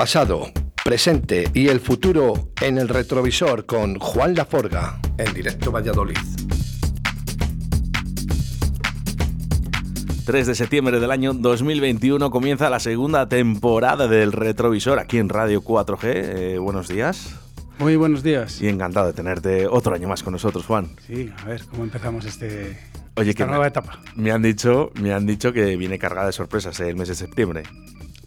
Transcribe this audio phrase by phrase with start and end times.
[0.00, 0.50] pasado,
[0.82, 6.16] presente y el futuro en el retrovisor con Juan Laforga en directo Valladolid.
[10.24, 15.60] 3 de septiembre del año 2021 comienza la segunda temporada del retrovisor aquí en Radio
[15.60, 15.98] 4G.
[16.04, 17.34] Eh, buenos días.
[17.78, 18.62] Muy buenos días.
[18.62, 20.96] Y encantado de tenerte otro año más con nosotros, Juan.
[21.06, 22.78] Sí, a ver cómo empezamos este,
[23.16, 24.00] Oye, esta que nueva me, etapa.
[24.16, 27.14] me han dicho, me han dicho que viene cargada de sorpresas eh, el mes de
[27.14, 27.64] septiembre.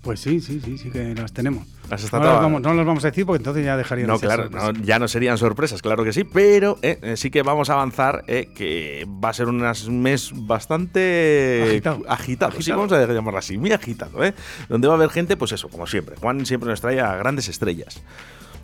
[0.04, 1.66] Pues sí, sí, sí, sí que las tenemos.
[1.90, 4.20] Estado No las, vamos, no las vamos a decir porque entonces ya dejarían No, de
[4.28, 7.42] ser claro, no, ya no serían sorpresas, claro que sí, pero eh, eh, sí que
[7.42, 9.62] vamos a avanzar, eh, que va a ser un
[10.02, 12.02] mes bastante Agitado.
[12.08, 14.34] agitado, sí, vamos a llamarlo así, muy agitado, ¿eh?
[14.68, 16.16] donde va a haber gente, pues eso, como siempre.
[16.18, 18.02] Juan siempre nos trae a grandes estrellas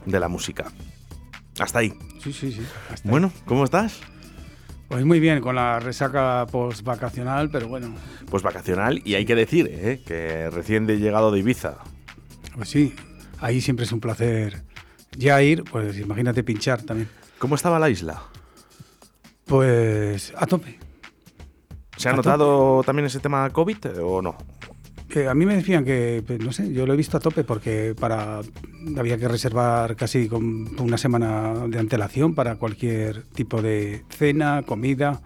[0.06, 0.66] de la música.
[1.60, 1.94] Hasta ahí.
[2.24, 2.62] Sí, sí, sí.
[2.92, 3.12] hasta ahí.
[3.12, 4.00] Bueno, ¿cómo estás?
[4.90, 7.94] Pues muy bien, con la resaca post-vacacional, pero bueno,
[8.30, 11.78] Pues vacacional y hay que decir eh, que recién de llegado de Ibiza.
[12.56, 12.94] pues sí,
[13.40, 14.64] ahí siempre es un placer
[15.16, 17.08] ya ir, pues imagínate pinchar también.
[17.38, 18.22] ¿Cómo estaba la isla?
[19.46, 20.80] Pues a tope.
[21.96, 24.38] ¿Se ha A notado también ese tema COVID eh, o no?
[25.28, 27.96] A mí me decían que, pues, no sé, yo lo he visto a tope porque
[28.00, 28.42] para
[28.98, 35.22] había que reservar casi con una semana de antelación para cualquier tipo de cena, comida.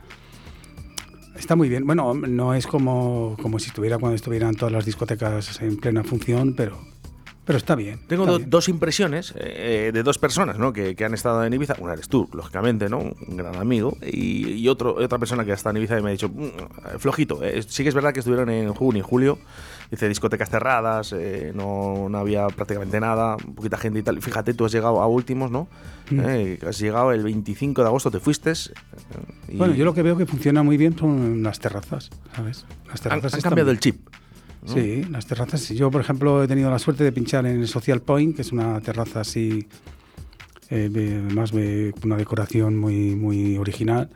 [1.38, 1.86] Está muy bien.
[1.86, 6.54] Bueno, no es como, como si estuviera cuando estuvieran todas las discotecas en plena función,
[6.56, 6.80] pero,
[7.46, 8.00] pero está bien.
[8.08, 8.50] Tengo está do- bien.
[8.50, 10.72] dos impresiones eh, de dos personas ¿no?
[10.74, 11.76] que, que han estado en Ibiza.
[11.80, 13.00] Una eres tú, lógicamente, ¿no?
[13.00, 13.98] un gran amigo.
[14.02, 16.98] Y, y otro, otra persona que ha estado en Ibiza y me ha dicho, "Mm,
[17.00, 17.44] flojito.
[17.44, 19.38] eh, sí que es verdad que estuvieron en junio y julio.
[19.92, 24.22] Dice discotecas cerradas, eh, no, no había prácticamente nada, poquita gente y tal.
[24.24, 25.68] Fíjate, tú has llegado a últimos, ¿no?
[26.10, 26.20] Mm.
[26.24, 28.52] Eh, has llegado el 25 de agosto, te fuiste.
[28.52, 28.56] eh,
[29.50, 32.66] y Bueno, yo lo que veo que funciona muy bien son las terrazas, ¿sabes?
[32.88, 34.08] Las han, terrazas han están cambiado el chip.
[34.66, 35.70] Sí, las terrazas.
[35.70, 38.80] Yo, por ejemplo, he tenido la suerte de pinchar en Social Point, que es una
[38.82, 39.68] terraza así,
[40.70, 44.10] eh, además de una decoración muy, muy original.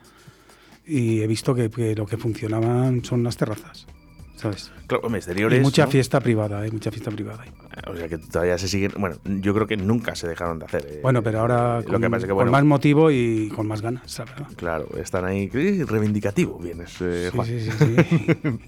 [0.85, 3.87] Y he visto que, que lo que funcionaban son las terrazas,
[4.37, 4.71] ¿sabes?
[4.87, 5.61] Claro, hombre, Y exteriores.
[5.61, 5.91] mucha ¿no?
[5.91, 7.43] fiesta privada, hay mucha fiesta privada.
[7.87, 8.93] O sea que todavía se siguen.
[8.97, 10.85] Bueno, yo creo que nunca se dejaron de hacer.
[10.89, 14.17] eh, Bueno, pero ahora con, que que, con bueno, más motivo y con más ganas,
[14.17, 14.47] verdad.
[14.55, 15.49] Claro, están ahí.
[15.53, 17.45] eh, Reivindicativo vienes, eh, Juan.
[17.47, 18.59] sí, sí, sí.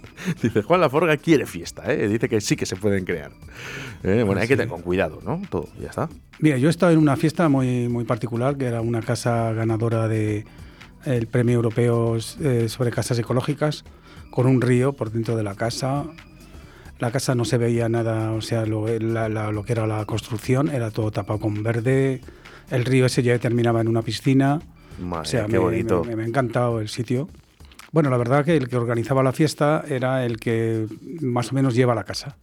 [0.43, 2.07] Dice, Juan Laforga quiere fiesta, ¿eh?
[2.07, 3.31] Dice que sí que se pueden crear.
[4.03, 5.41] Eh, bueno, hay que tener con cuidado, ¿no?
[5.49, 6.09] Todo, ya está.
[6.39, 10.07] Mira, yo he estado en una fiesta muy, muy particular, que era una casa ganadora
[10.07, 10.45] de
[11.05, 13.85] el premio europeo eh, sobre casas ecológicas,
[14.31, 16.05] con un río por dentro de la casa.
[16.99, 20.03] La casa no se veía nada, o sea, lo, la- la- lo que era la
[20.05, 22.21] construcción era todo tapado con verde.
[22.69, 24.59] El río ese ya terminaba en una piscina.
[24.99, 26.03] Madre, o sea, qué me, bonito.
[26.03, 27.29] me- me ha encantado el sitio.
[27.91, 30.85] Bueno, la verdad que el que organizaba la fiesta era el que
[31.21, 32.35] más o menos lleva la casa.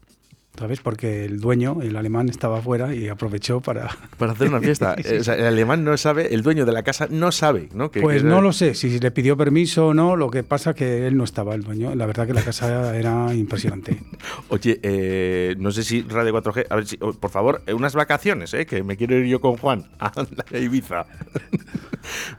[0.58, 0.80] ¿Sabes?
[0.80, 4.96] Porque el dueño, el alemán, estaba afuera y aprovechó para, Para hacer una fiesta.
[5.20, 7.90] O sea, el alemán no sabe, el dueño de la casa no sabe, ¿no?
[7.90, 10.74] Que- Pues que- no lo sé, si le pidió permiso o no, lo que pasa
[10.74, 11.94] que él no estaba el dueño.
[11.94, 14.00] La verdad que la casa era impresionante.
[14.48, 16.66] Oye, eh, no sé si Radio 4G.
[16.70, 18.64] A ver si, oh, por favor, eh, unas vacaciones, ¿eh?
[18.66, 20.12] Que me quiero ir yo con Juan a
[20.52, 21.06] la Ibiza.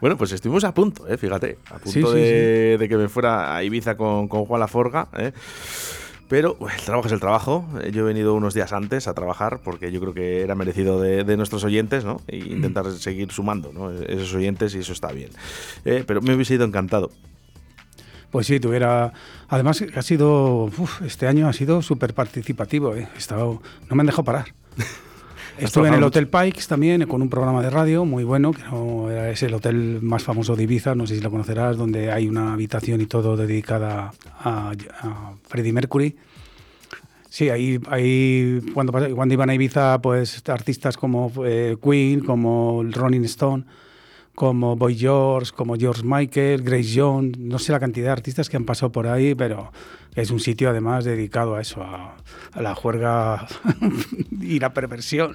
[0.01, 1.17] bueno, pues estuvimos a punto, ¿eh?
[1.17, 4.59] Fíjate, a punto Sí, sí, de, de que me fuera a Ibiza con, con Juan
[4.59, 5.31] Laforga, ¿eh?
[6.29, 7.65] Pero bueno, el trabajo es el trabajo.
[7.81, 10.99] Eh, Yo he venido unos días antes a trabajar porque yo creo que era merecido
[11.01, 12.21] de, de nuestros oyentes, ¿no?
[12.27, 13.91] E intentar seguir sumando, ¿no?
[13.91, 15.29] Esos oyentes y eso está bien.
[15.85, 17.11] Eh, pero me hubiese ido encantado.
[18.29, 19.13] Pues sí, tuviera...
[19.47, 20.65] Además, ha sido...
[20.65, 22.93] uf, este año ha sido súper participativo.
[22.93, 23.07] ¿eh?
[23.15, 24.53] He estado, no me han dejado parar.
[25.57, 29.09] Estuve en el Hotel Pikes también con un programa de radio muy bueno, que no,
[29.09, 32.53] es el hotel más famoso de Ibiza, no sé si lo conocerás, donde hay una
[32.53, 36.15] habitación y todo dedicada a, a Freddie Mercury.
[37.29, 43.25] Sí, ahí, ahí cuando, cuando iban a Ibiza, pues artistas como eh, Queen, como Rolling
[43.25, 43.63] Stone,
[44.37, 48.55] como Boy George, como George Michael, Grace Jones, no sé la cantidad de artistas que
[48.55, 49.71] han pasado por ahí, pero
[50.13, 52.15] es un sitio además dedicado a eso, a,
[52.51, 53.47] a la juerga
[54.39, 55.33] y la perversión.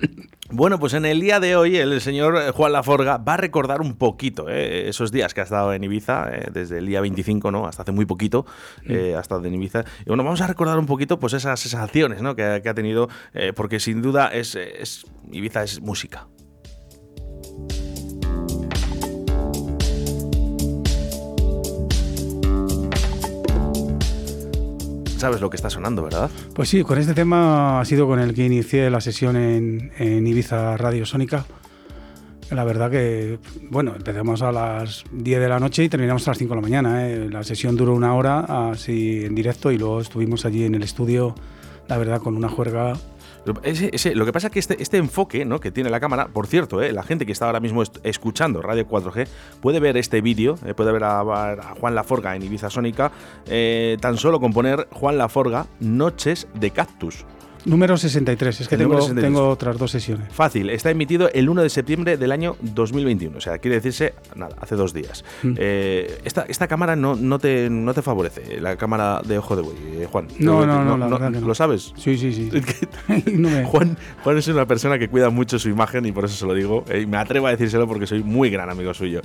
[0.52, 3.94] Bueno, pues en el día de hoy el señor Juan Laforga va a recordar un
[3.96, 7.66] poquito eh, esos días que ha estado en Ibiza, eh, desde el día 25, ¿no?
[7.66, 8.46] Hasta hace muy poquito
[8.86, 9.84] eh, ha estado en Ibiza.
[10.02, 12.36] Y bueno, vamos a recordar un poquito pues esas sensaciones ¿no?
[12.36, 16.28] que, que ha tenido, eh, porque sin duda es, es- Ibiza es música.
[25.22, 26.28] Sabes lo que está sonando, ¿verdad?
[26.52, 30.26] Pues sí, con este tema ha sido con el que inicié la sesión en, en
[30.26, 31.46] Ibiza Radio Sónica.
[32.50, 33.38] La verdad que,
[33.70, 36.60] bueno, empezamos a las 10 de la noche y terminamos a las 5 de la
[36.60, 37.06] mañana.
[37.08, 37.30] ¿eh?
[37.30, 41.36] La sesión duró una hora así en directo y luego estuvimos allí en el estudio,
[41.86, 42.94] la verdad, con una juerga
[43.44, 45.60] lo que pasa es que este, este enfoque ¿no?
[45.60, 46.92] que tiene la cámara, por cierto, ¿eh?
[46.92, 49.26] la gente que está ahora mismo escuchando Radio 4G
[49.60, 51.22] puede ver este vídeo, eh, puede ver a,
[51.80, 53.10] Juan Laforga en Ibiza Sónica,
[53.46, 57.24] eh, tan solo con poner Juan Laforga Noches de Cactus.
[57.64, 60.32] Número 63, es que tengo, tengo, otras dos sesiones.
[60.32, 64.56] Fácil, está emitido el 1 de septiembre del año 2021, o sea, quiere decirse, nada,
[64.60, 65.24] hace dos días.
[65.42, 65.54] Mm.
[65.58, 69.62] Eh, esta, esta cámara no, no, te, no te favorece, la cámara de ojo de
[69.62, 70.26] buey, eh, Juan.
[70.40, 71.92] No, no, no, no, ¿Lo sabes?
[71.96, 72.50] Sí, sí, sí.
[73.66, 76.54] Juan, Juan es una persona que cuida mucho su imagen y por eso se lo
[76.54, 79.20] digo, eh, y me atrevo a decírselo porque soy muy gran amigo suyo.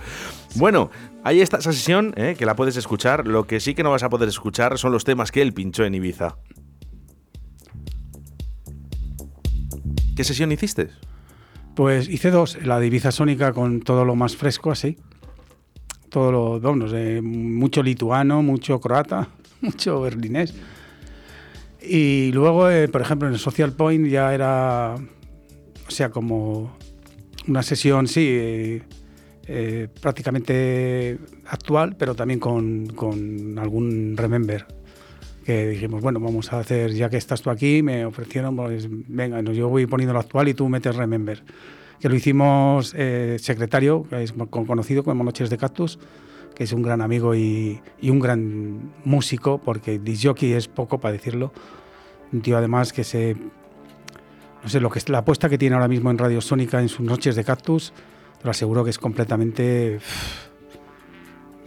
[0.55, 0.91] Bueno,
[1.23, 4.09] ahí está esa sesión, que la puedes escuchar, lo que sí que no vas a
[4.09, 6.35] poder escuchar son los temas que él pinchó en Ibiza.
[10.17, 10.89] ¿Qué sesión hiciste?
[11.75, 14.97] Pues hice dos, la de Ibiza Sónica con todo lo más fresco así.
[16.09, 16.91] Todo lo, vamos,
[17.21, 19.27] mucho lituano, mucho croata,
[19.61, 20.55] mucho berlinés.
[21.83, 26.75] Y luego, eh, por ejemplo, en el Social Point ya era, o sea, como
[27.47, 28.81] una sesión, sí, eh,
[29.45, 34.65] eh, prácticamente actual, pero también con, con algún remember
[35.47, 39.39] que dijimos, bueno, vamos a hacer, ya que estás tú aquí, me ofrecieron, pues venga,
[39.53, 41.41] yo voy poniendo lo actual y tú metes Remember.
[42.01, 45.99] Que lo hicimos eh, secretario, que es conocido como Noches de Cactus,
[46.53, 51.13] que es un gran amigo y, y un gran músico, porque disjockey es poco para
[51.13, 51.53] decirlo.
[52.33, 53.38] Un tío además que se...
[54.63, 56.89] No sé, lo que es la apuesta que tiene ahora mismo en Radio Sónica en
[56.89, 57.94] sus Noches de Cactus,
[58.39, 59.99] te lo aseguro que es completamente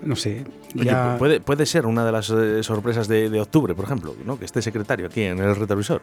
[0.02, 0.44] no sé.
[0.74, 1.16] Ya...
[1.18, 4.38] puede, puede ser una de las eh, sorpresas de, octubre, por ejemplo, ¿no?
[4.38, 6.02] que esté secretario aquí en el retrovisor.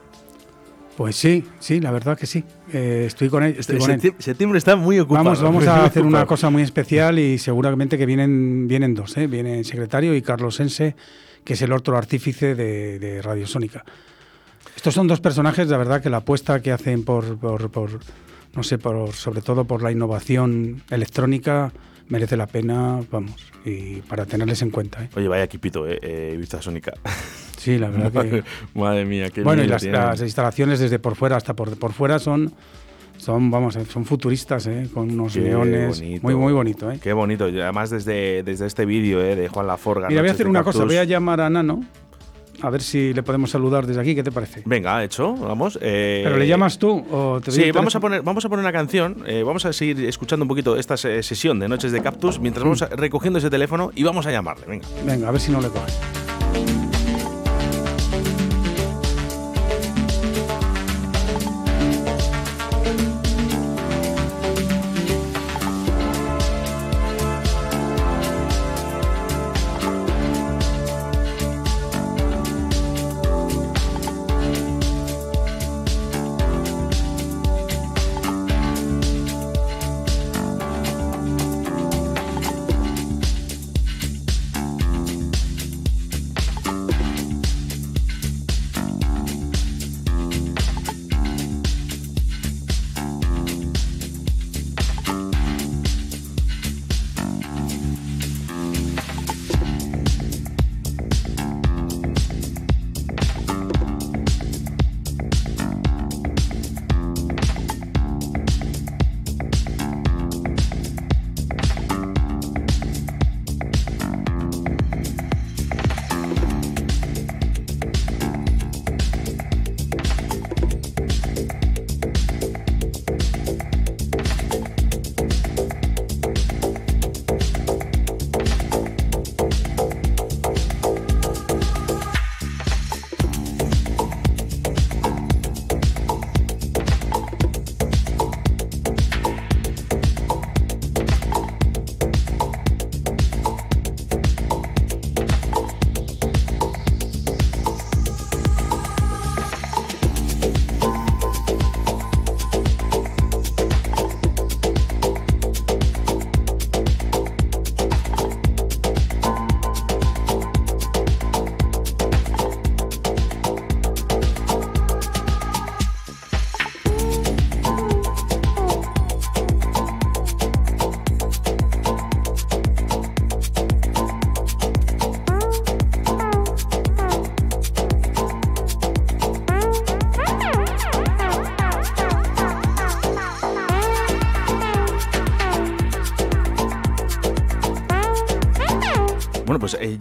[0.98, 2.44] Pues sí, sí, la verdad que sí.
[2.74, 3.56] Eh, estoy con él.
[3.60, 3.80] Estoy
[4.18, 5.26] septiembre, está muy ocupado.
[5.26, 9.16] Vamos, vamos a hacer una cosa muy especial y seguramente que vienen, vienen dos.
[9.18, 9.28] ¿eh?
[9.28, 10.96] Viene el secretario y Carlos Ense,
[11.44, 13.86] que es el otro artífice de, de Radio Sónica.
[14.76, 18.00] Estos son dos personajes, la verdad, que la apuesta que hacen por, por, por
[18.58, 21.72] no sé, por, sobre todo por la innovación electrónica,
[22.10, 25.04] merece la pena, vamos, y para tenerles en cuenta.
[25.04, 25.10] ¿eh?
[25.16, 26.94] Oye, vaya equipito, eh, eh Vista Sónica.
[27.58, 28.44] Sí, la verdad que...
[28.80, 29.84] Madre mía, qué Bueno, y las,
[30.22, 32.54] instalaciones desde por fuera hasta por, por fuera son...
[33.18, 34.88] Son, vamos, eh, son futuristas, ¿eh?
[34.94, 36.04] con unos neones.
[36.22, 36.92] Muy, muy bonito.
[36.92, 37.00] ¿eh?
[37.02, 37.46] Qué bonito.
[37.46, 39.36] Además, desde, desde este vídeo ¿eh?
[39.36, 40.08] de Juan Laforga.
[40.08, 40.86] Mira, voy a hacer una cosa.
[40.86, 41.84] Voy a llamar a Nano
[42.62, 44.64] a ver si le podemos saludar desde aquí, ¿qué te parece?
[44.66, 45.78] Venga, hecho, vamos.
[45.82, 48.74] Eh, ¿Pero le llamas tú o te Sí, vamos a, poner, vamos a poner una
[48.74, 52.64] canción, eh, vamos a seguir escuchando un poquito esta sesión de Noches de Cactus mientras
[52.64, 52.96] vamos mm.
[52.96, 54.88] recogiendo ese teléfono y vamos a llamarle, venga.
[55.06, 56.87] Venga, a ver si no le coge.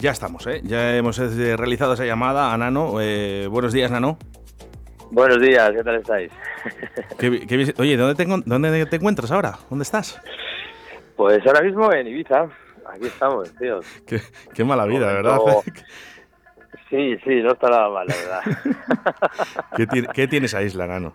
[0.07, 0.61] Ya estamos, ¿eh?
[0.63, 2.93] ya hemos eh, realizado esa llamada a Nano.
[3.51, 4.17] buenos días, Nano.
[5.11, 6.31] Buenos días, ¿qué tal estáis?
[7.77, 9.55] oye, ¿dónde te, ¿dónde te encuentras ahora?
[9.69, 10.17] ¿Dónde estás?
[11.17, 12.47] Pues ahora mismo en Ibiza.
[12.89, 13.81] Aquí estamos, tío.
[14.53, 15.39] Qué, mala vida, ¿verdad?
[16.89, 18.41] Sí, sí, no está nada mal, la verdad.
[19.75, 21.11] ¿Qué, ¿Qué, tienes a Isla, Nano?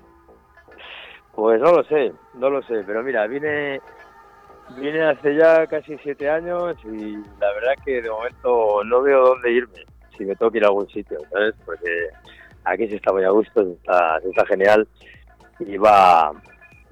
[1.35, 3.81] Pues no lo sé, no lo sé, pero mira, vine,
[4.77, 9.53] vine hace ya casi siete años y la verdad que de momento no veo dónde
[9.53, 9.85] irme,
[10.17, 11.55] si me tengo que ir a algún sitio, ¿sabes?
[11.65, 12.09] Porque
[12.65, 14.87] aquí se está muy a gusto, está, está genial
[15.61, 16.33] y va,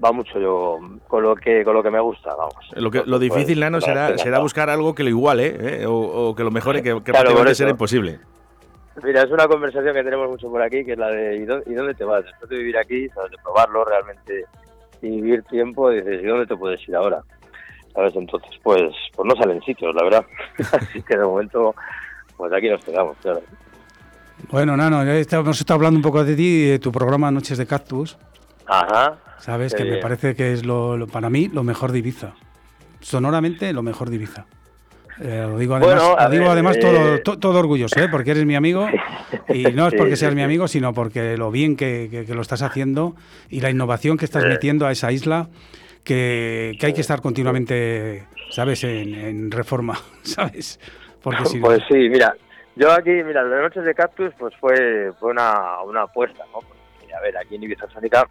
[0.03, 2.55] va mucho yo con lo que con lo que me gusta, vamos.
[2.75, 5.85] Lo, que, lo difícil, Nano, será, será buscar algo que lo iguale ¿eh?
[5.87, 8.19] o, que lo mejore, que, que claro, ser imposible.
[9.03, 11.93] Mira, es una conversación que tenemos mucho por aquí, que es la de ¿y dónde,
[11.93, 12.25] te vas?
[12.25, 14.45] Después de vivir aquí, sabes, de probarlo realmente
[15.01, 17.23] y vivir tiempo, dices, ¿y dónde te puedes ir ahora?
[17.93, 18.15] ¿Sabes?
[18.15, 20.25] Entonces, pues, pues no salen sitios, la verdad.
[20.71, 21.75] Así que de momento,
[22.37, 23.41] pues aquí nos quedamos, claro.
[24.49, 27.65] Bueno, Nano, hemos estado hablando un poco de ti y de tu programa Noches de
[27.67, 28.17] Cactus.
[28.65, 29.17] Ajá.
[29.39, 32.33] Sabes que me parece que es lo, para mí lo mejor de Ibiza.
[32.99, 34.45] Sonoramente lo mejor de Ibiza.
[35.19, 38.07] Eh, lo digo además, digo además todo, eh, todo, orgulloso, ¿eh?
[38.09, 38.87] porque eres mi amigo
[39.49, 43.15] y no es porque seas mi amigo, sino porque lo bien que, lo estás haciendo
[43.49, 45.49] y la innovación que estás metiendo a esa isla
[46.03, 50.79] que, hay que estar continuamente, ¿sabes?, en, reforma, ¿sabes?
[51.21, 52.35] Pues sí, mira,
[52.75, 56.59] yo aquí, mira, las noches de Cactus pues fue, fue una, una apuesta, ¿no?
[56.59, 58.27] Porque, a ver, aquí en Ibiza Sónica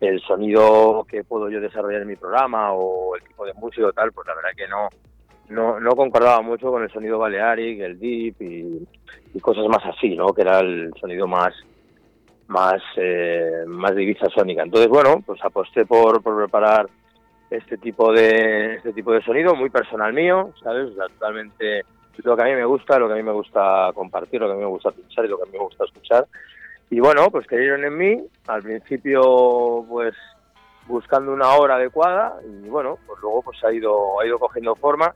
[0.00, 3.92] el sonido que puedo yo desarrollar en mi programa o el tipo de música o
[3.92, 4.90] tal, pues la verdad que no
[5.48, 8.86] no, no concordaba mucho con el sonido Balearic, el Deep y,
[9.40, 10.32] cosas más así, ¿no?
[10.32, 11.52] Que era el sonido más
[12.48, 14.62] más eh, más de Ibiza sónica.
[14.62, 16.88] Entonces, bueno, pues aposté por, por preparar
[17.50, 20.90] este tipo de este tipo de sonido muy personal mío, ¿sabes?
[20.94, 21.84] totalmente
[22.24, 24.52] lo que a mí me gusta, lo que a mí me gusta compartir, lo que
[24.54, 26.26] a mí me gusta pensar y lo que a mí me gusta escuchar.
[26.88, 28.26] Y bueno, pues creyeron en mí.
[28.48, 30.14] Al principio, pues
[30.86, 35.12] buscando una hora adecuada y bueno, pues luego pues ha ido ha ido cogiendo forma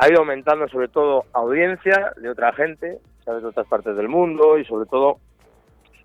[0.00, 3.42] ha ido aumentando sobre todo audiencia de otra gente, ¿sabes?
[3.42, 5.18] de otras partes del mundo y sobre todo,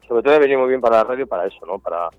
[0.08, 1.80] sobre todo ha venido muy bien para la radio para eso, ¿no?
[1.80, 2.10] Para,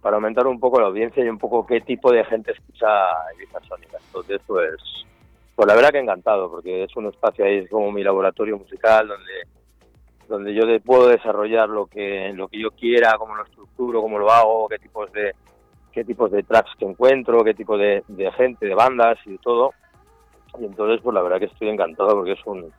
[0.00, 2.88] para aumentar un poco la audiencia y un poco qué tipo de gente escucha
[3.36, 3.98] Ibiza Sónica.
[4.06, 4.74] Entonces, pues,
[5.54, 9.08] pues la verdad que encantado, porque es un espacio ahí, es como mi laboratorio musical,
[9.08, 9.62] donde
[10.28, 14.30] donde yo puedo desarrollar lo que lo que yo quiera, cómo lo estructuro, cómo lo
[14.30, 15.34] hago, qué tipos de
[15.92, 19.38] qué tipos de tracks que encuentro, qué tipo de, de gente, de bandas y de
[19.38, 19.72] todo.
[20.58, 22.72] Y entonces, pues la verdad que estoy encantado porque es un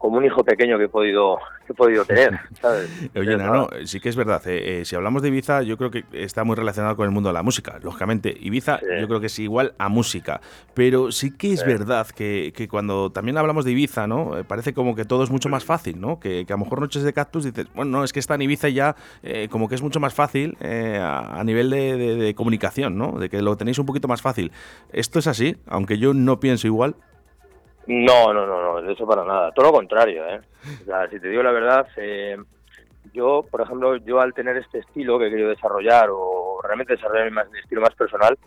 [0.00, 1.36] como un hijo pequeño que he podido
[1.68, 2.90] he podido tener, ¿sabes?
[3.14, 4.42] Oye, no, sí que es verdad.
[4.46, 7.28] Eh, eh, si hablamos de Ibiza, yo creo que está muy relacionado con el mundo
[7.28, 7.78] de la música.
[7.82, 10.40] Lógicamente, Ibiza yo creo que es igual a música.
[10.72, 14.38] Pero sí que es verdad que, que, cuando también hablamos de Ibiza, ¿no?
[14.38, 16.18] Eh, parece como que todo es mucho más fácil, ¿no?
[16.18, 18.42] Que, que a lo mejor Noches de Cactus dices, bueno, no, es que está en
[18.42, 18.96] Ibiza ya
[19.50, 23.18] como que es mucho más fácil a, nivel de, de comunicación, ¿no?
[23.18, 24.50] De que lo tenéis un poquito más fácil.
[24.92, 25.58] ¿Esto es así?
[25.66, 26.96] Aunque yo no pienso igual.
[27.86, 29.52] No, no, no, no, eso para nada.
[29.52, 30.40] Todo lo contrario, ¿eh?
[30.82, 32.36] O sea, si te digo la verdad, eh,
[33.12, 37.30] yo, por ejemplo, yo al tener este estilo que he querido desarrollar o realmente desarrollar
[37.30, 38.38] mi estilo más personal,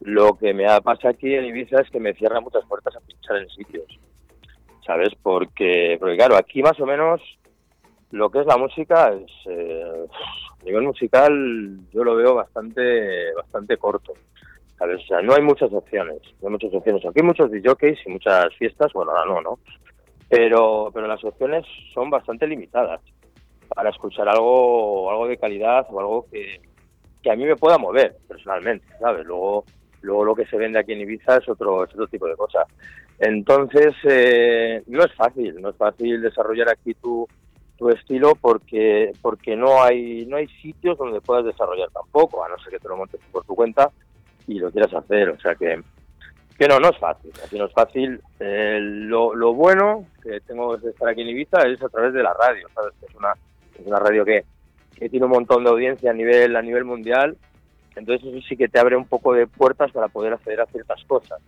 [0.00, 3.36] lo que me pasa aquí en Ibiza es que me cierra muchas puertas a pinchar
[3.36, 3.98] en sitios,
[4.84, 5.10] ¿sabes?
[5.22, 7.20] Porque, porque claro, aquí más o menos
[8.10, 10.06] lo que es la música es, eh,
[10.60, 14.14] a nivel musical yo lo veo bastante, bastante corto.
[14.80, 17.04] O sea, no hay muchas opciones, no hay muchas opciones.
[17.04, 19.58] Aquí hay muchos DJs y muchas fiestas, bueno, ahora no, ¿no?
[20.28, 23.00] Pero, pero las opciones son bastante limitadas
[23.68, 26.60] para escuchar algo, algo de calidad o algo que,
[27.22, 29.26] que a mí me pueda mover personalmente, ¿sabes?
[29.26, 29.64] Luego,
[30.00, 32.64] luego lo que se vende aquí en Ibiza es otro, es otro tipo de cosa.
[33.18, 37.28] Entonces, eh, no es fácil, no es fácil desarrollar aquí tu,
[37.76, 42.58] tu estilo porque porque no hay no hay sitios donde puedas desarrollar tampoco, a no
[42.58, 43.90] ser que te lo montes por tu cuenta
[44.50, 45.30] y lo quieras hacer.
[45.30, 45.80] O sea que,
[46.58, 47.30] que no, no es fácil.
[47.44, 48.20] Aquí no es fácil.
[48.40, 52.22] Eh, lo, lo, bueno que tengo de estar aquí en Ibiza es a través de
[52.22, 52.94] la radio, ¿sabes?
[53.08, 53.32] Es una,
[53.78, 54.44] es una radio que,
[54.96, 57.36] que tiene un montón de audiencia a nivel, a nivel mundial.
[57.94, 61.02] Entonces eso sí que te abre un poco de puertas para poder acceder a ciertas
[61.04, 61.40] cosas,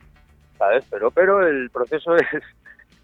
[0.58, 0.84] ¿sabes?
[0.90, 2.26] Pero, pero el proceso es,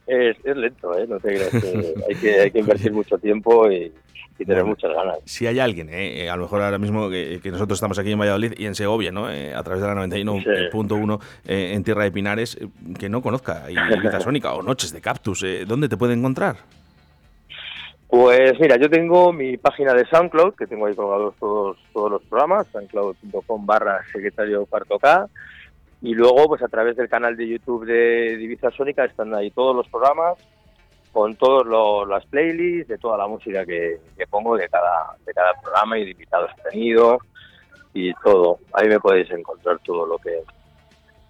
[0.06, 1.06] es, es lento, ¿eh?
[1.08, 3.92] No te creas que hay que, hay que invertir mucho tiempo y,
[4.38, 5.18] y tener muchas ganas.
[5.24, 8.18] Si hay alguien, eh, eh, a lo mejor ahora mismo que, nosotros estamos aquí en
[8.18, 9.30] Valladolid y en Segovia, ¿no?
[9.30, 12.58] Eh, a través de la 91.1 en Tierra de Pinares,
[12.98, 16.56] que no conozca Ibiza Sónica o Noches de Cactus, ¿dónde te puede encontrar?
[18.06, 22.22] Pues mira, yo tengo mi página de SoundCloud, que tengo ahí colgados todos, todos los
[22.22, 25.28] programas, soundcloud.com barra secretario K,
[26.00, 29.76] y luego pues a través del canal de YouTube de Ibiza Sónica están ahí todos
[29.76, 30.38] los programas,
[31.18, 31.66] con todas
[32.08, 33.98] las playlists de toda la música que,
[34.30, 37.18] pongo de cada, de cada programa y de invitados que he tenido
[37.92, 38.60] y todo.
[38.72, 40.42] Ahí me podéis encontrar todo lo que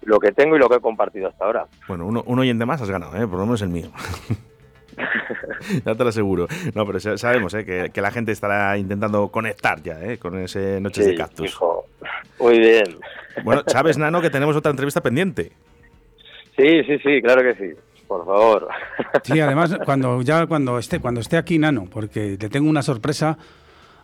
[0.03, 1.65] lo que tengo y lo que he compartido hasta ahora.
[1.87, 3.27] Bueno, uno, un oyente más has ganado, ¿eh?
[3.27, 3.89] por lo menos el mío.
[5.83, 6.45] ya te lo aseguro.
[6.75, 7.91] No, pero sabemos ¿eh?
[7.91, 10.19] que, la gente estará intentando conectar ya ¿eh?
[10.19, 11.59] con ese Noches de Cactus.
[12.39, 12.99] Muy bien.
[13.43, 15.51] Bueno, sabes, Nano, que tenemos otra entrevista pendiente.
[16.55, 17.75] Sí, sí, sí, claro que sí.
[18.09, 18.67] Por favor.
[19.23, 23.37] Sí, además, cuando ya cuando esté, cuando esté aquí, Nano, porque le tengo una sorpresa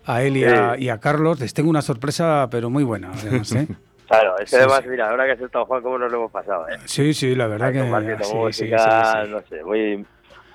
[0.05, 3.67] a él y, a, Carlos, les tengo una sorpresa, pero muy buena, además, ¿eh?
[4.07, 6.69] Claro, es que además, mira, ahora que has estado Juan, cómo nos lo hemos pasado,
[6.69, 6.77] ¿eh?
[6.85, 7.81] Sí, sí, la verdad que...
[7.81, 10.05] música, no sé, muy...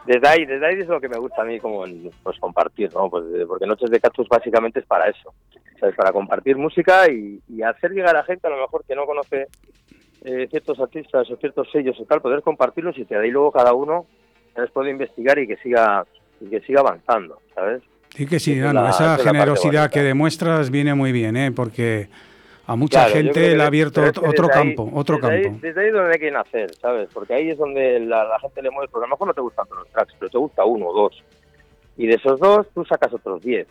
[0.07, 1.85] Desde ahí, desde ahí es lo que me gusta a mí como
[2.23, 3.11] pues compartir, ¿no?
[3.11, 5.35] Pues, porque Noches de Cactus básicamente es para eso,
[5.81, 5.97] ¿sabes?
[5.97, 9.49] Para compartir música y, y hacer llegar a gente a lo mejor que no conoce
[10.23, 13.53] eh, ciertos artistas o ciertos sellos o tal, poder compartirlos y que de ahí luego
[13.53, 14.07] cada uno
[14.57, 16.05] les puede investigar y que siga
[16.41, 17.83] y que siga avanzando, ¿sabes?
[18.15, 21.53] Sí que sí, esa, generosidad que demuestras viene muy bien, ¿eh?
[21.53, 22.09] porque
[22.67, 25.49] a mucha gente le ha abierto otro campo, otro desde campo.
[25.49, 27.09] Ahí, desde ahí es donde hay que nacer, ¿sabes?
[27.13, 29.67] Porque ahí es donde la, gente le mueve, porque a lo mejor no te gustan
[29.67, 31.25] todos los tracks, pero te gusta uno o dos.
[31.97, 33.69] Y de esos dos tú sacas otros diez.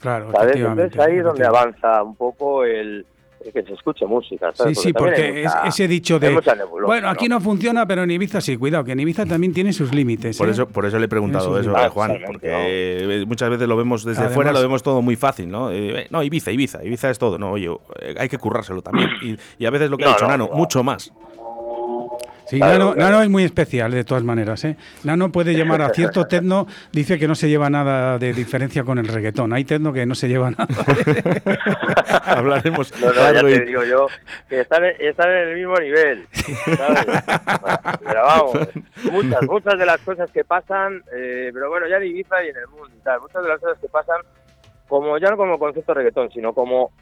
[0.00, 0.56] Claro, ¿sabes?
[0.56, 3.04] Entonces ahí es donde avanza un poco el,
[3.50, 4.52] que se escuche música.
[4.54, 6.38] Sí, sí, porque, ese dicho de.
[6.84, 7.40] Bueno, aquí ¿no?
[7.40, 10.36] funciona, pero en Ibiza sí, cuidado, que en Ibiza también tiene sus límites.
[10.38, 10.52] Por, ¿eh?
[10.52, 14.28] eso, por eso le he preguntado eso, a Juan, porque muchas veces lo vemos desde
[14.28, 15.70] fuera, lo vemos todo muy fácil, ¿no?
[15.72, 17.38] Eh, no, Ibiza, Ibiza, Ibiza es todo.
[17.38, 17.68] No, oye,
[18.18, 19.10] hay que currárselo también.
[19.58, 21.12] Y, a veces lo que ha dicho Nano, mucho más.
[22.52, 24.62] Sí, Nano, es muy especial de todas maneras.
[24.66, 24.76] ¿eh?
[25.04, 28.98] Nano puede llamar a cierto tecno, dice que no se lleva nada de diferencia con
[28.98, 29.54] el reggaetón.
[29.54, 30.66] Hay tecno que no se lleva nada.
[32.26, 32.92] Hablaremos.
[33.00, 34.06] No, no, ya te digo yo
[34.50, 36.26] que están, están en el mismo nivel.
[38.04, 38.58] Pero vamos,
[39.10, 42.56] muchas, muchas de las cosas que pasan, eh, pero bueno, ya en Ibiza y en
[42.56, 44.20] el mundo y tal, muchas de las cosas que pasan,
[44.88, 46.92] como ya no como concepto reggaetón, sino como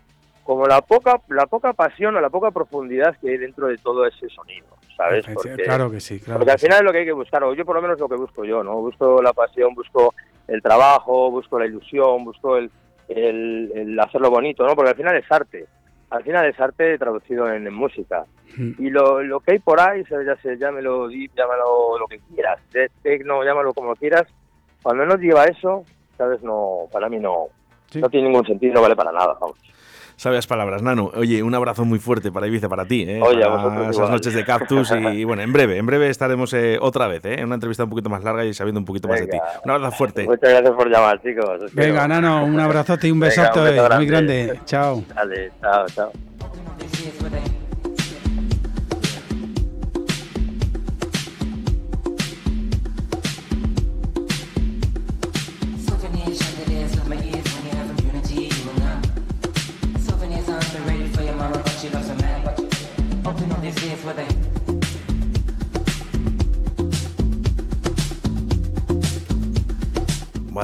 [0.51, 4.05] como la poca la poca pasión o la poca profundidad que hay dentro de todo
[4.05, 4.67] ese sonido.
[4.97, 5.25] ¿sabes?
[5.33, 7.65] Porque, claro que sí, Porque al final es lo que hay que buscar, o yo
[7.65, 8.75] por lo menos lo que busco yo, ¿no?
[8.81, 10.13] Busco la pasión, busco
[10.49, 12.69] el trabajo, busco la ilusión, busco el,
[13.07, 14.75] el, hacerlo bonito, ¿no?
[14.75, 15.67] Porque al final es arte.
[16.11, 18.25] Al final es arte traducido en, música.
[18.57, 18.73] Mm.
[18.77, 22.59] Y lo, lo que hay por ahí, ya sé, llámelo deep, llámalo lo que quieras,
[23.05, 24.27] techno, llámalo como quieras,
[24.83, 25.85] cuando no lleva eso,
[26.19, 26.43] ¿sabes?
[26.43, 27.51] No, para mí no,
[27.95, 29.57] no tiene ningún sentido, no vale para nada, vamos.
[30.21, 31.11] Sabias palabras, Nano.
[31.15, 33.07] Oye, un abrazo muy fuerte para Ibiza, para ti.
[33.09, 33.23] ¿eh?
[33.23, 34.91] Oye, para esas noches de cactus.
[35.15, 37.39] y bueno, en breve, en breve estaremos eh, otra vez, ¿eh?
[37.39, 39.39] en una entrevista un poquito más larga y sabiendo un poquito más de ti.
[39.65, 40.25] Un abrazo fuerte.
[40.25, 41.73] Muchas gracias por llamar, chicos.
[41.73, 44.61] Venga, Nano, un abrazote y un besote muy grande.
[44.67, 45.03] Chao.
[45.15, 46.13] Dale, chao, chao.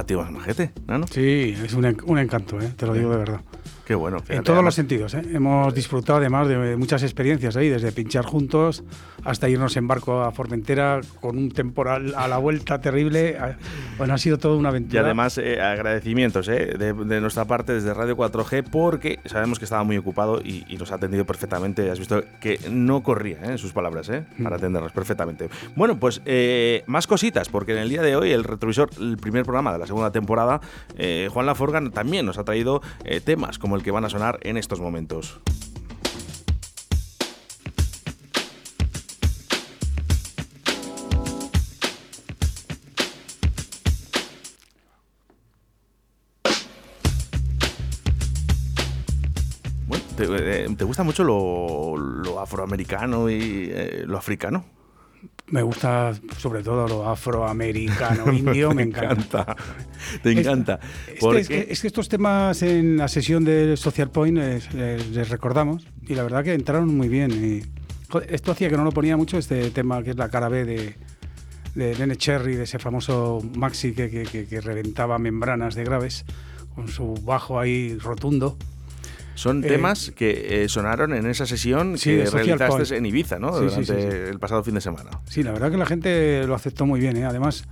[0.06, 1.06] Tío más majete, ¿no?
[1.08, 2.72] Sí, es un, un encanto, ¿eh?
[2.76, 3.40] te lo digo de verdad.
[3.86, 4.18] Qué bueno.
[4.28, 5.14] en todos los sentidos.
[5.14, 5.22] ¿eh?
[5.32, 8.82] Hemos disfrutado además de muchas experiencias ahí, desde pinchar juntos
[9.26, 13.36] hasta irnos en barco a Formentera con un temporal a la vuelta terrible.
[13.38, 13.56] Ah,
[13.98, 15.02] bueno, ha sido toda una aventura.
[15.02, 16.76] Y además, eh, agradecimientos ¿eh?
[16.78, 20.96] de, nuestra parte desde Radio 4G porque sabemos que estaba muy ocupado y, nos ha
[20.96, 21.90] atendido perfectamente.
[21.90, 23.52] Has visto que no corría ¿eh?
[23.52, 24.42] en sus palabras mm.
[24.42, 25.48] para atendernos perfectamente.
[25.74, 26.20] Bueno, pues
[26.86, 29.86] más cositas, porque en el día de hoy, el retrovisor, el primer programa de la
[29.86, 30.60] segunda temporada,
[31.30, 32.82] Juan Laforgan también nos ha traído
[33.24, 35.40] temas como el que van a sonar en estos momentos.
[49.86, 54.75] Bueno, ¿te, eh, gusta mucho lo, afroamericano y eh, lo africano?
[55.48, 59.54] Me gusta sobre todo lo afroamericano, indio, me encanta.
[60.22, 60.80] Te encanta.
[61.06, 66.42] Es, que, estos temas en la sesión de Social Point les, recordamos y la verdad
[66.42, 67.30] que entraron muy bien.
[67.30, 67.62] Y,
[68.28, 70.94] esto hacía que no lo ponía mucho, este tema que es la cara B de,
[71.74, 76.24] de Cherry, de ese famoso Maxi que, que reventaba membranas de graves
[76.74, 78.56] con su bajo ahí rotundo.
[79.36, 83.52] Son eh, temas que eh, sonaron en esa sesión que realizaste en Ibiza, ¿no?
[83.52, 85.10] Durante el pasado fin de semana.
[85.28, 87.26] Sí, la verdad que la gente lo aceptó muy bien, ¿eh?
[87.26, 87.64] Además,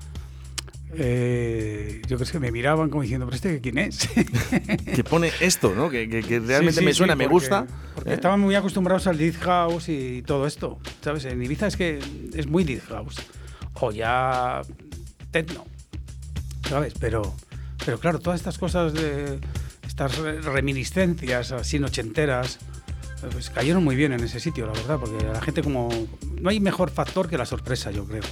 [0.90, 4.06] yo creo que me miraban como diciendo, ¿pero este quién es?
[4.94, 5.88] que pone esto, ¿no?
[5.88, 6.06] Que,
[6.46, 7.66] realmente me suena, me gusta.
[7.94, 11.24] Porque estaban muy acostumbrados al Death House y todo esto, ¿sabes?
[11.24, 11.98] En Ibiza es que
[12.34, 13.16] es muy Death House.
[13.80, 14.60] O ya
[15.30, 15.64] techno,
[16.68, 16.92] ¿sabes?
[17.00, 17.34] Pero,
[17.84, 19.40] pero claro, todas estas cosas de
[19.94, 22.58] estas reminiscencias así ochenteras,
[23.30, 25.88] pues cayeron muy bien en ese sitio, la verdad, porque la gente como...
[26.40, 28.24] No hay mejor factor que la sorpresa, yo creo.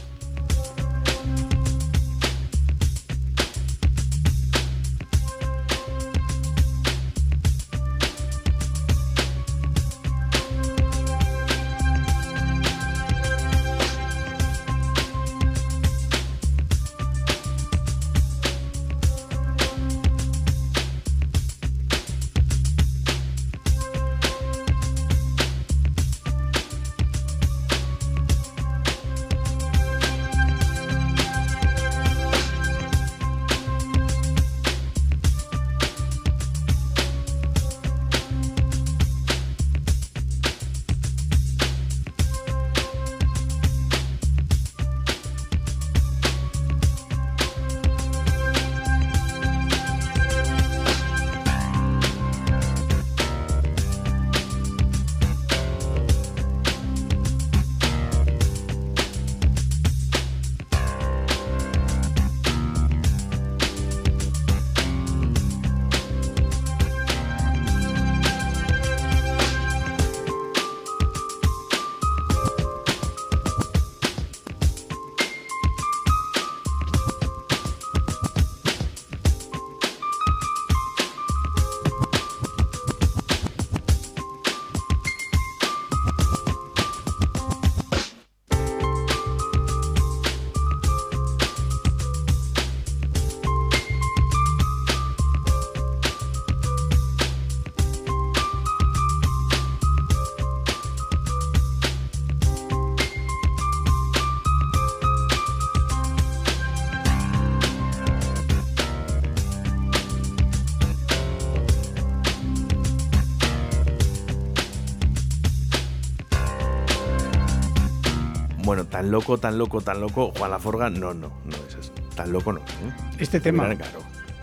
[119.02, 121.92] Tan loco, tan loco, tan loco, Juan Laforga, no, no, no es eso.
[122.14, 122.60] Tan loco no.
[122.60, 122.92] ¿eh?
[123.18, 123.68] Este tema.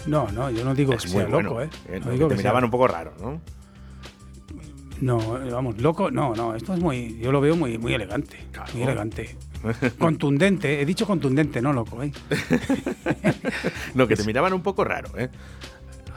[0.06, 1.70] No, no, yo no digo que sea loco, ¿eh?
[1.88, 2.02] ¿eh?
[2.04, 3.40] No digo te que miraban un poco raro, ¿no?
[5.00, 5.18] No,
[5.50, 8.38] vamos, loco, no, no, esto es muy, yo lo veo muy, muy elegante,
[8.74, 9.38] muy elegante.
[9.98, 12.12] contundente, he dicho contundente, no loco, ¿eh?
[13.94, 15.30] no, que te miraban un poco raro, ¿eh?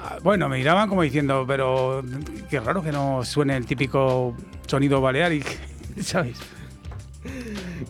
[0.00, 2.02] Ah, bueno, me miraban como diciendo, pero
[2.50, 4.34] qué raro que no suene el típico
[4.66, 5.44] sonido balear y,
[6.00, 6.38] ¿sabes?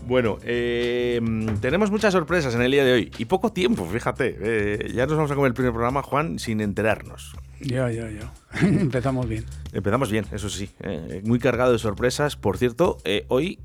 [0.07, 1.21] Bueno, eh,
[1.61, 4.37] tenemos muchas sorpresas en el día de hoy y poco tiempo, fíjate.
[4.41, 7.35] Eh, ya nos vamos a comer el primer programa, Juan, sin enterarnos.
[7.61, 8.33] Ya, ya, ya.
[8.61, 9.45] Empezamos bien.
[9.73, 10.71] Empezamos bien, eso sí.
[10.81, 12.37] Eh, muy cargado de sorpresas.
[12.37, 13.61] Por cierto, hoy,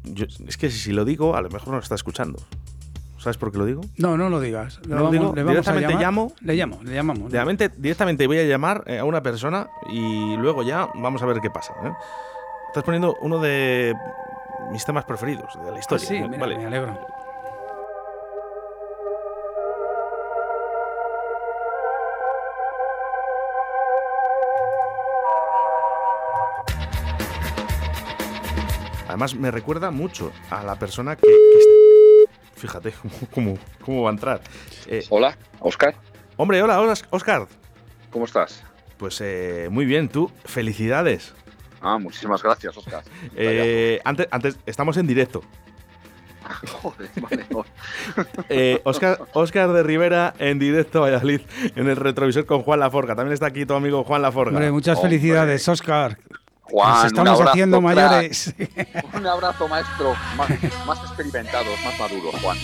[0.47, 2.39] es que si lo digo, a lo mejor no lo está escuchando.
[3.17, 3.81] ¿Sabes por qué lo digo?
[3.97, 4.79] No, no lo digas.
[4.87, 6.33] Le vamos, digo, directamente llamo.
[6.41, 7.31] Le llamo, le llamamos.
[7.31, 11.49] Directamente, directamente voy a llamar a una persona y luego ya vamos a ver qué
[11.49, 11.73] pasa.
[12.67, 13.95] Estás poniendo uno de
[14.71, 16.05] mis temas preferidos de la historia.
[16.05, 16.57] Ah, sí, vale.
[16.57, 16.97] me alegro.
[29.07, 31.27] Además, me recuerda mucho a la persona que.
[32.55, 32.93] Fíjate
[33.33, 34.41] cómo, cómo, va a entrar.
[34.85, 35.95] Eh, hola, Oscar.
[36.35, 37.47] Hombre, hola, Oscar.
[38.11, 38.63] ¿Cómo estás?
[38.97, 40.31] Pues eh, muy bien, tú.
[40.45, 41.33] Felicidades.
[41.81, 43.03] Ah, muchísimas gracias, Oscar.
[43.35, 45.43] Eh, antes, antes, estamos en directo.
[46.81, 47.45] Joder, vale.
[48.49, 51.41] eh, Oscar, de Rivera en directo a Valladolid
[51.75, 53.15] en el retrovisor con Juan Laforga.
[53.15, 54.51] También está aquí tu amigo Juan Laforga.
[54.51, 56.17] Hombre, muchas felicidades, Oscar.
[56.61, 58.53] Juan, Nos estamos haciendo mayores.
[59.13, 60.13] Un abrazo, maestro.
[60.35, 62.57] Más, experimentados, más maduros, Juan.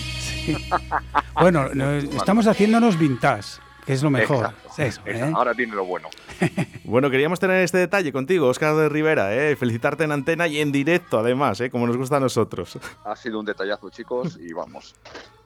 [1.40, 1.66] Bueno,
[2.16, 4.54] estamos haciéndonos vintage que es lo mejor.
[4.78, 5.32] ¿eh?
[5.34, 6.08] Ahora tiene lo bueno.
[6.84, 9.56] bueno, queríamos tener este detalle contigo, Oscar de Rivera, ¿eh?
[9.56, 11.70] felicitarte en antena y en directo, además, ¿eh?
[11.70, 12.78] como nos gusta a nosotros.
[13.04, 14.94] Ha sido un detallazo, chicos, y vamos.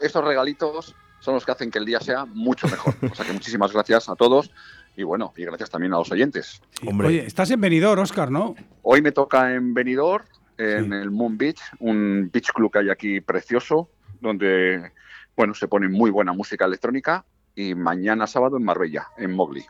[0.00, 2.94] Estos regalitos son los que hacen que el día sea mucho mejor.
[3.10, 4.50] O sea que muchísimas gracias a todos
[4.96, 6.60] y bueno, y gracias también a los oyentes.
[6.82, 8.54] Oye, estás en Benidorm, Oscar, ¿no?
[8.82, 10.24] Hoy me toca en Benidorm,
[10.56, 13.88] en el Moon Beach, un beach club que hay aquí precioso,
[14.20, 14.92] donde
[15.36, 17.24] bueno, se pone muy buena música electrónica
[17.58, 19.66] y mañana sábado en Marbella, en Mowgli.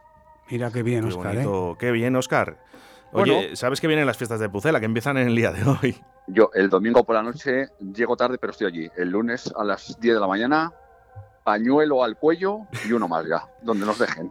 [0.51, 1.37] Mira qué bien, Oscar.
[1.37, 1.47] ¿eh?
[1.79, 2.59] Qué bien, Oscar.
[3.13, 5.99] Oye, ¿sabes que vienen las fiestas de Pucela, que empiezan en el día de hoy?
[6.27, 8.91] Yo el domingo por la noche llego tarde, pero estoy allí.
[8.95, 10.71] El lunes a las 10 de la mañana,
[11.45, 14.31] pañuelo al cuello y uno más ya, donde nos dejen.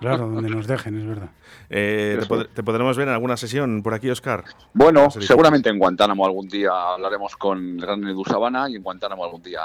[0.00, 1.30] Claro, donde nos dejen, es verdad.
[1.72, 2.34] Eh, te, Eso.
[2.34, 4.42] pod- te podremos ver en alguna sesión por aquí, Oscar.
[4.74, 9.24] Bueno, seguramente en Guantánamo algún día hablaremos con el gran Edu Sabana y en Guantánamo
[9.24, 9.60] algún día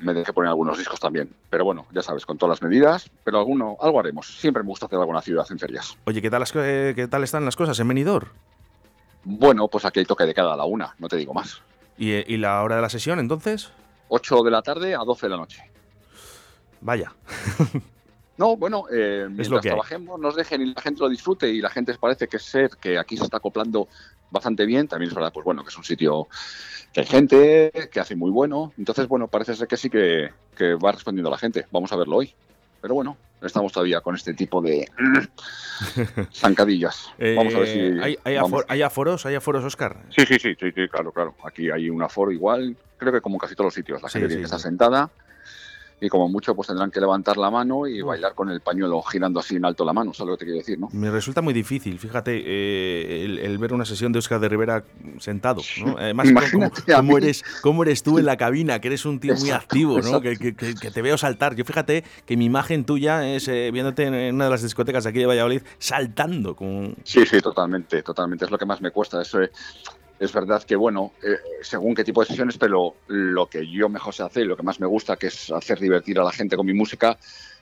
[0.00, 1.28] me dejé poner algunos discos también.
[1.50, 4.26] Pero bueno, ya sabes, con todas las medidas, pero alguno, algo haremos.
[4.38, 5.98] Siempre me gusta hacer alguna ciudad en ferias.
[6.04, 8.28] Oye, ¿qué tal, las eh, ¿qué tal están las cosas en Benidorm?
[9.24, 11.60] Bueno, pues aquí hay toque de cada a la una, no te digo más.
[11.98, 13.70] ¿Y, eh, y la hora de la sesión, entonces?
[14.08, 15.70] 8 de la tarde a 12 de la noche.
[16.80, 17.12] Vaya.
[18.40, 19.72] No, bueno, eh, mientras lo que hay.
[19.74, 22.96] trabajemos, nos dejen y la gente lo disfrute y la gente parece que ser que
[22.98, 23.86] aquí se está acoplando
[24.30, 24.88] bastante bien.
[24.88, 26.26] También es verdad, pues bueno, que es un sitio
[26.90, 28.72] que hay gente, que hace muy bueno.
[28.78, 31.66] Entonces, bueno, parece ser que sí que, que va respondiendo la gente.
[31.70, 32.32] Vamos a verlo hoy.
[32.80, 34.88] Pero bueno, estamos todavía con este tipo de
[36.32, 37.10] zancadillas.
[37.36, 37.78] Vamos a ver si...
[37.78, 38.62] Eh, ¿hay, hay, vamos.
[38.62, 39.26] afor- hay aforos?
[39.26, 39.98] ¿Hay aforos, Oscar?
[40.16, 41.34] Sí, sí, sí, sí, sí, claro, claro.
[41.44, 44.00] Aquí hay un aforo igual, creo que como casi todos los sitios.
[44.02, 45.10] La Sí, gente tiene sí, que estar sentada
[46.00, 49.40] y como mucho pues tendrán que levantar la mano y bailar con el pañuelo girando
[49.40, 50.88] así en alto la mano, ¿sabes lo que te quiero decir, no?
[50.92, 54.84] Me resulta muy difícil, fíjate, eh, el, el ver una sesión de Oscar de Rivera
[55.18, 55.60] sentado.
[55.84, 55.96] ¿no?
[55.98, 58.80] Además, ¿cómo- Imagínate ¿cómo, eres, ¿cómo eres tú en la cabina?
[58.80, 60.20] Que eres un tío muy Exacto, activo, ¿no?
[60.20, 61.54] Que, que- que- que te veo saltar.
[61.54, 65.18] Yo fíjate que mi imagen tuya es eh, viéndote en, una de las discotecas aquí
[65.18, 66.56] de Valladolid saltando.
[66.56, 66.94] Con...
[67.04, 68.44] Sí, sí, totalmente, totalmente.
[68.46, 69.20] Es lo que más me cuesta.
[69.20, 69.50] Eso es,
[70.20, 74.14] es verdad que, bueno, eh, según qué tipo de sesiones, pero lo que yo mejor
[74.14, 76.66] sé hacer, lo que más me gusta, que es hacer divertir a la gente con
[76.66, 77.18] mi música,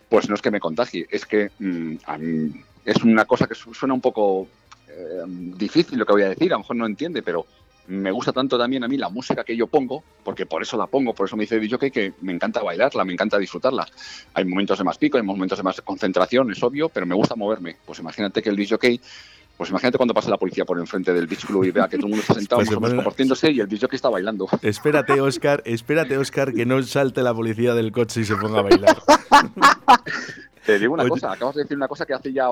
[0.08, 1.96] pues no es que me contagie, es que mm,
[2.84, 4.48] es una cosa que su- suena un poco
[4.88, 7.46] eh, difícil lo que voy a decir, a lo mejor no entiende, pero
[7.86, 10.86] me gusta tanto también a mí la música que yo pongo, porque por eso la
[10.88, 13.86] pongo, por eso me dice DJ que me encanta bailarla, me encanta disfrutarla.
[14.34, 17.34] Hay momentos de más pico, hay momentos de más concentración, es obvio, pero me gusta
[17.34, 17.78] moverme.
[17.84, 19.00] Pues imagínate que el DJ
[19.58, 22.06] pues imagínate cuando pase la policía por enfrente del Beach Club y vea que todo
[22.06, 24.48] el mundo está sentado, Pues se más compartiéndose y el DJ está bailando.
[24.62, 28.62] Espérate, Oscar, espérate, Oscar, que no salte la policía del coche y se ponga a
[28.62, 28.96] bailar.
[30.64, 31.10] Te digo una Oye.
[31.10, 32.48] cosa, acabas de decir una cosa que hace ya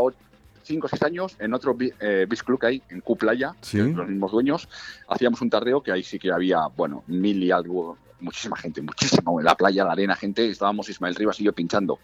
[0.62, 3.76] 5 o 6 años en otro eh, beach club que hay en Q Playa, Sí.
[3.78, 4.68] que los mismos dueños,
[5.08, 9.38] hacíamos un tardeo que ahí sí que había, bueno, mil y algo, muchísima gente, muchísimo,
[9.38, 11.98] en la playa, la arena, gente, estábamos Ismael Rivas y yo pinchando.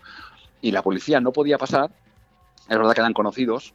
[0.60, 1.90] Y la policía no podía pasar,
[2.68, 3.74] es verdad que eran conocidos,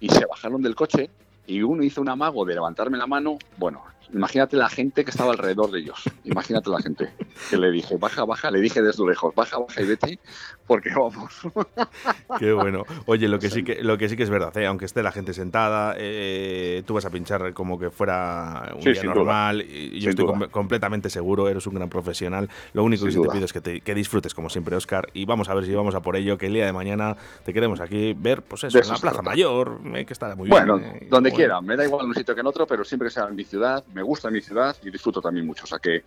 [0.00, 1.10] y se bajaron del coche
[1.46, 5.32] y uno hizo un amago de levantarme la mano, bueno, imagínate la gente que estaba
[5.32, 7.12] alrededor de ellos, imagínate la gente,
[7.48, 10.18] que le dije, baja, baja, le dije desde lejos, baja, baja y vete,
[10.66, 11.32] porque vamos.
[12.38, 12.84] Qué bueno.
[13.06, 14.66] Oye, lo que sí que, lo que, sí que es verdad, ¿eh?
[14.66, 18.92] aunque esté la gente sentada, eh, tú vas a pinchar como que fuera un Sí,
[18.92, 19.62] día normal.
[19.62, 22.48] Y yo Sin estoy com- completamente seguro, eres un gran profesional.
[22.72, 25.08] Lo único que sí te pido es que, te- que disfrutes, como siempre, Oscar.
[25.12, 27.52] Y vamos a ver si vamos a por ello, que el día de mañana te
[27.52, 29.22] queremos aquí ver, pues eso, en la Plaza.
[29.22, 30.90] Mayor, eh, que estará muy Bueno, bien.
[30.96, 31.36] eh, donde bueno.
[31.36, 33.44] quiera, me da igual un sitio que en otro, pero siempre que sea en mi
[33.44, 35.64] ciudad, me gusta mi ciudad y disfruto también mucho.
[35.64, 36.04] O sea que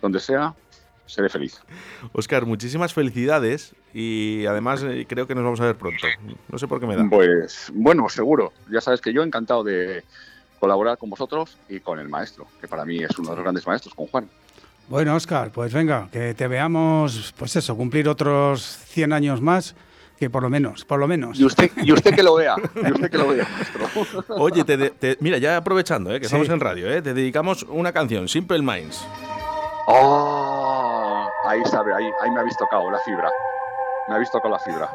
[0.00, 0.54] donde sea,
[1.06, 1.60] seré feliz.
[2.12, 6.06] Oscar, muchísimas felicidades y además eh, creo que nos vamos a ver pronto.
[6.50, 7.06] No sé por qué me da.
[7.08, 8.52] Pues bueno, seguro.
[8.70, 10.04] Ya sabes que yo encantado de
[10.58, 13.66] colaborar con vosotros y con el maestro, que para mí es uno de los grandes
[13.66, 14.28] maestros, con Juan.
[14.88, 19.74] Bueno, Oscar, pues venga, que te veamos, pues eso, cumplir otros 100 años más,
[20.18, 21.38] que por lo menos, por lo menos.
[21.38, 24.24] Y usted, y usted que lo vea, y usted que lo vea, maestro.
[24.36, 26.34] Oye, te de- te- mira, ya aprovechando, eh, que Sí.
[26.34, 29.06] estamos en radio, eh, te dedicamos una canción, Simple Minds.
[29.86, 31.28] ¡Oh!
[31.46, 33.30] Ahí sabe, ahí, ahí me habéis tocado la fibra.
[34.08, 34.90] Me habéis tocado la fibra.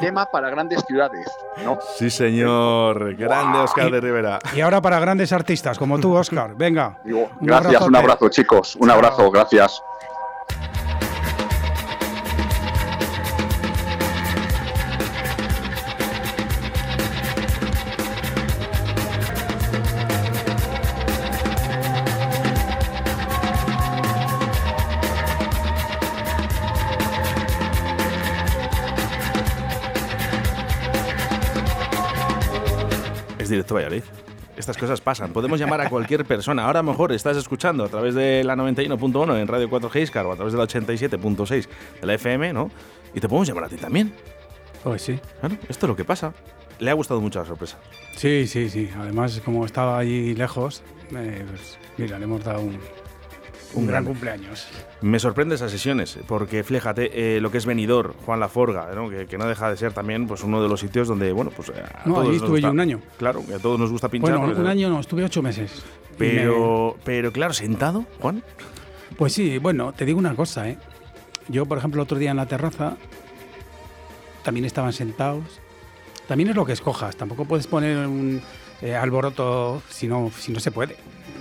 [0.00, 1.26] Tema para grandes ciudades,
[1.64, 1.78] ¿no?
[1.96, 3.14] Sí, señor.
[3.16, 4.38] Grande Oscar de Rivera.
[4.54, 6.98] Y ahora para grandes artistas como tú, Oscar, venga.
[7.04, 8.76] Digo, Un gracias, un abrazo, chicos.
[8.76, 8.96] Un Chao.
[8.98, 9.82] abrazo, gracias.
[33.70, 34.02] Directo Valladolid.
[34.56, 35.32] Estas cosas pasan.
[35.32, 36.64] Podemos llamar a cualquier persona.
[36.64, 40.36] Ahora mejor estás escuchando a través de la 91.1 en Radio 4 G o a
[40.36, 41.68] través de la 87.6
[42.00, 42.70] de la FM, ¿no?
[43.14, 44.12] Y te podemos llamar a ti también.
[44.84, 45.18] Pues sí.
[45.40, 46.34] Claro, esto es lo que pasa.
[46.78, 47.78] Le ha gustado mucho la sorpresa.
[48.16, 48.90] Sí, sí, sí.
[48.98, 50.82] Además, como estaba allí lejos,
[51.16, 52.78] eh, pues, mira, le hemos dado un,
[53.74, 54.66] un gran cumpleaños.
[55.00, 59.08] Me sorprende esas sesiones, porque fíjate eh, lo que es venidor, Juan Laforga, ¿no?
[59.08, 61.70] que, que no deja de ser también pues, uno de los sitios donde, bueno, pues
[61.70, 63.00] a No, todos allí estuve yo gusta- un año.
[63.18, 64.38] Claro, a todos nos gusta pinchar.
[64.38, 65.82] Bueno, un año no, estuve ocho meses.
[66.18, 68.42] Pero, pero claro, sentado, Juan.
[69.16, 70.76] pues sí, bueno, te digo una cosa, ¿eh?
[71.48, 72.96] Yo, por ejemplo, otro día en la terraza,
[74.42, 75.44] también estaban sentados.
[76.28, 77.16] También es lo que escojas.
[77.16, 78.40] Tampoco puedes poner un
[78.82, 80.96] eh, alboroto si no, si no se puede.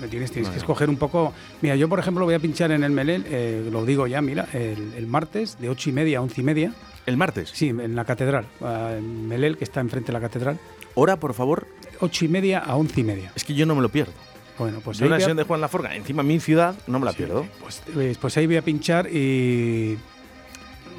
[0.08, 1.34] Tienes que escoger un poco.
[1.62, 4.48] Mira, yo, por ejemplo, voy a pinchar en el Melel, eh, lo digo ya, mira,
[4.54, 6.74] el, el martes de ocho y media a once y media.
[7.06, 7.50] ¿El martes?
[7.54, 10.60] Sí, en la catedral, en Melel, que está enfrente de la catedral.
[10.96, 11.68] Hora, por favor.
[12.02, 13.32] Ocho y media a once y media.
[13.36, 14.14] Es que yo no me lo pierdo.
[14.58, 17.14] Bueno, pues ahí una a- sesión de Juan Laforga, encima mi ciudad, no me la
[17.14, 17.46] pierdo.
[17.62, 19.98] Pues, eh, pues ahí voy a pinchar y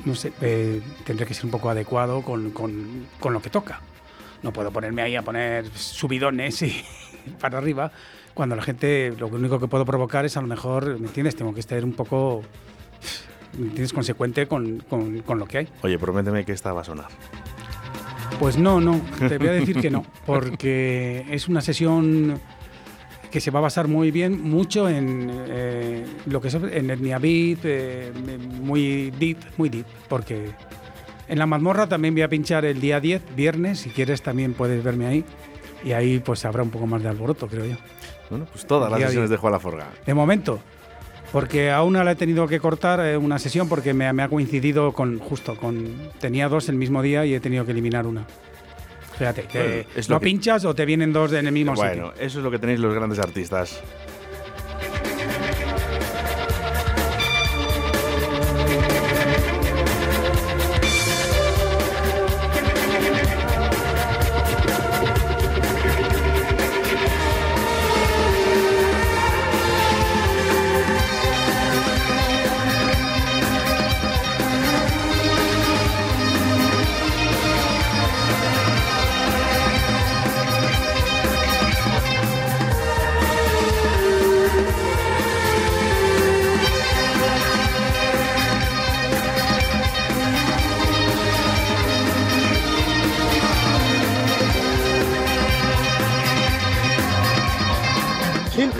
[0.05, 3.81] no sé, eh, tendré que ser un poco adecuado con, con- con lo que toca.
[4.43, 6.83] No puedo ponerme ahí a poner subidones y
[7.41, 7.93] para arriba
[8.35, 11.37] cuando la gente lo único que puedo provocar es a lo mejor, ¿me entiendes?
[11.37, 12.43] Tengo que estar un poco,
[13.59, 13.93] ¿me entiendes?
[13.93, 15.69] Consecuente con, con- con lo que hay.
[15.83, 17.07] Oye, prométeme que esta va a sonar.
[18.39, 22.41] Pues no, no, te voy a decir que no, porque es una sesión
[23.31, 27.19] que se va a basar muy bien, mucho en eh, lo que es en etnia
[27.19, 28.13] beat, eh,
[28.61, 30.51] muy deep, muy deep, porque
[31.29, 34.83] en la mazmorra también voy a pinchar el día 10, viernes, si quieres también puedes
[34.83, 35.25] verme ahí,
[35.85, 37.77] y ahí pues habrá un poco más de alboroto, creo yo.
[38.31, 39.89] Bueno, pues todas las sesiones de Juan Laforga.
[40.07, 40.61] De momento,
[41.33, 44.29] porque a una la he tenido que cortar eh, una sesión porque me, me ha
[44.29, 45.89] coincidido con, justo, con,
[46.21, 48.25] tenía dos el mismo día y he tenido que eliminar una.
[49.19, 52.11] Fíjate, te- Bueno, es lo que- pinchas o te vienen dos en el mismo Bueno,
[52.13, 52.25] sitio.
[52.27, 53.81] eso es lo que tenéis los grandes artistas.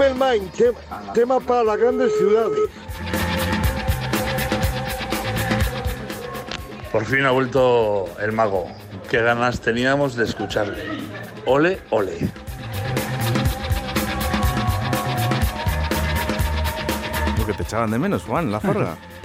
[0.01, 0.73] Simple Mind, te-
[1.13, 2.59] tema para las grandes ciudades.
[6.91, 8.67] Por fin ha vuelto el mago.
[9.11, 10.83] Qué ganas teníamos de escucharle.
[11.45, 12.31] Ole, ole.
[17.39, 18.97] Lo que te echaban de menos, Juan Laforga.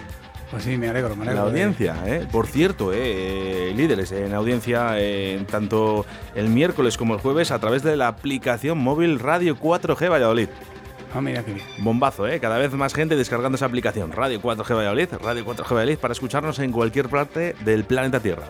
[0.55, 1.41] Pues sí, me alegro, me alegro.
[1.41, 2.25] la audiencia, ¿eh?
[2.31, 2.99] Por cierto, ¿eh?
[3.01, 8.07] Eh, líderes en audiencia eh, tanto el miércoles como el jueves a través de la
[8.07, 10.47] aplicación móvil Radio 4G Valladolid.
[11.13, 11.65] Ah, mira qué bien.
[11.79, 12.39] Bombazo, ¿eh?
[12.39, 14.13] Cada vez más gente descargando esa aplicación.
[14.13, 18.47] Radio 4G Valladolid, Radio 4G Valladolid, para escucharnos en cualquier parte del planeta Tierra.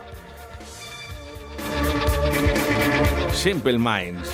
[3.33, 4.29] Simple Minds.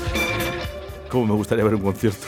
[1.07, 2.27] Cómo me gustaría ver un concierto.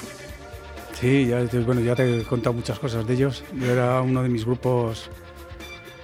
[0.93, 3.43] Sí, ya, bueno, ya te he contado muchas cosas de ellos.
[3.59, 5.09] Yo era uno de mis grupos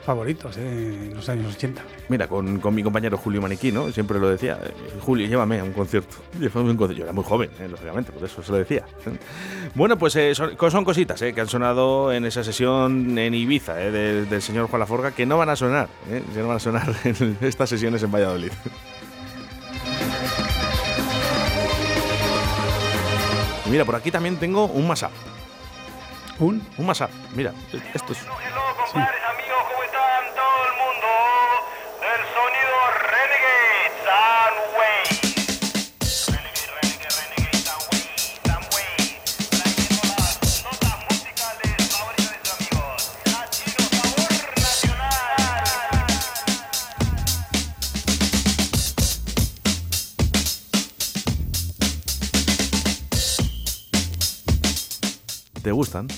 [0.09, 1.83] favoritos eh, en los años 80.
[2.07, 3.91] Mira, con, con mi compañero Julio Maniquí, ¿no?
[3.91, 4.57] Siempre lo decía.
[4.63, 6.17] eh, Julio, llévame a un concierto.
[6.39, 6.97] Llévame un concierto.
[6.99, 8.85] Yo era muy joven, eh, lógicamente, por eso se lo decía.
[9.75, 13.79] Bueno, pues eh, son, son cositas eh, que han sonado en esa sesión en Ibiza
[13.79, 15.87] eh, del, del señor Juan Laforga que no van a sonar,
[16.33, 18.51] que no van a sonar en estas sesiones en Valladolid.
[23.69, 25.11] Mira, por aquí también tengo un mashup.
[26.39, 26.65] ¿Un?
[26.77, 27.09] Un mashup.
[27.35, 27.53] Mira,
[27.93, 28.19] esto es.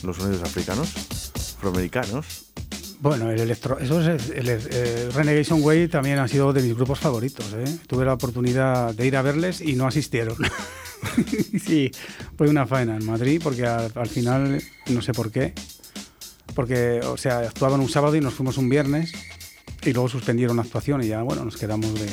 [0.04, 0.90] Los sonidos africanos?
[1.58, 2.46] Afroamericanos.
[3.00, 6.76] Bueno, el electro, eso es el, el- eh, Renegation Way también ha sido de mis
[6.76, 7.46] grupos favoritos.
[7.56, 7.78] ¿eh?
[7.88, 10.36] Tuve la oportunidad de ir a verles y no asistieron.
[11.66, 11.90] sí,
[12.38, 15.54] fue una faena en Madrid porque al, al final no sé por qué,
[16.54, 19.12] porque o sea actuaban un sábado y nos fuimos un viernes
[19.84, 22.08] y luego suspendieron la actuación y ya bueno nos quedamos de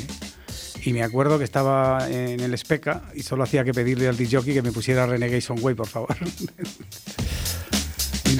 [0.85, 4.41] y me acuerdo que estaba en el Speca y solo hacía que pedirle al DJ
[4.43, 6.15] que me pusiera Renegation Way por favor.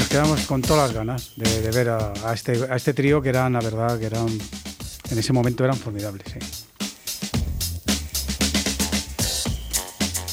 [0.09, 3.59] Quedamos con todas las ganas de, ver a, este, a este trío que eran, la
[3.59, 6.25] verdad, que eran, en ese momento eran formidables.
[6.33, 6.39] sí.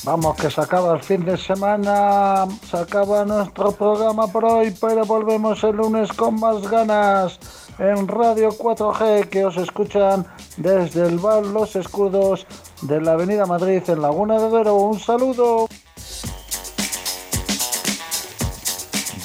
[0.06, 5.04] Vamos, que se acaba el fin de semana, se acaba nuestro programa por hoy, pero
[5.04, 7.38] volvemos el lunes con más ganas
[7.78, 10.24] en Radio 4G que os escuchan
[10.56, 12.46] desde el bar Los Escudos
[12.82, 14.76] de la Avenida Madrid en Laguna de Duero.
[14.76, 15.66] Un saludo.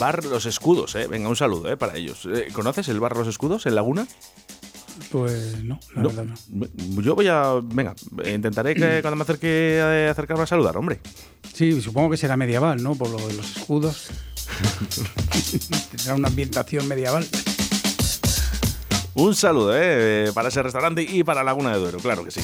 [0.02, 1.06] Bar Los Escudos, ¿eh?
[1.06, 1.78] Venga, un saludo, ¿eh?
[1.78, 2.26] Para ellos.
[2.26, 4.08] Eh, ¿Conoces el Bar Los Escudos en Laguna?
[5.12, 6.10] Pues no, la No.
[6.10, 7.02] verdad no.
[7.04, 7.60] Yo voy a...
[7.62, 7.94] Venga,
[8.26, 11.00] intentaré que cuando me acerque a acercarme a saludar, hombre.
[11.54, 12.96] Sí, supongo que será medieval, ¿no?
[12.96, 14.08] Por lo de los escudos.
[15.96, 17.28] Tendrá una ambientación medieval.
[19.14, 20.32] Un saludo ¿eh?
[20.34, 22.42] para ese restaurante y para Laguna de Duero, claro que sí.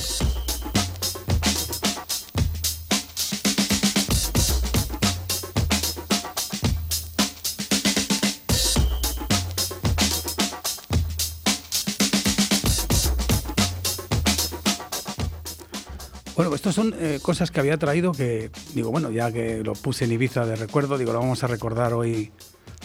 [16.57, 20.13] Estos son eh, cosas que había traído que, digo, bueno, ya que lo puse en
[20.13, 22.31] Ibiza de recuerdo, digo, lo vamos a recordar hoy,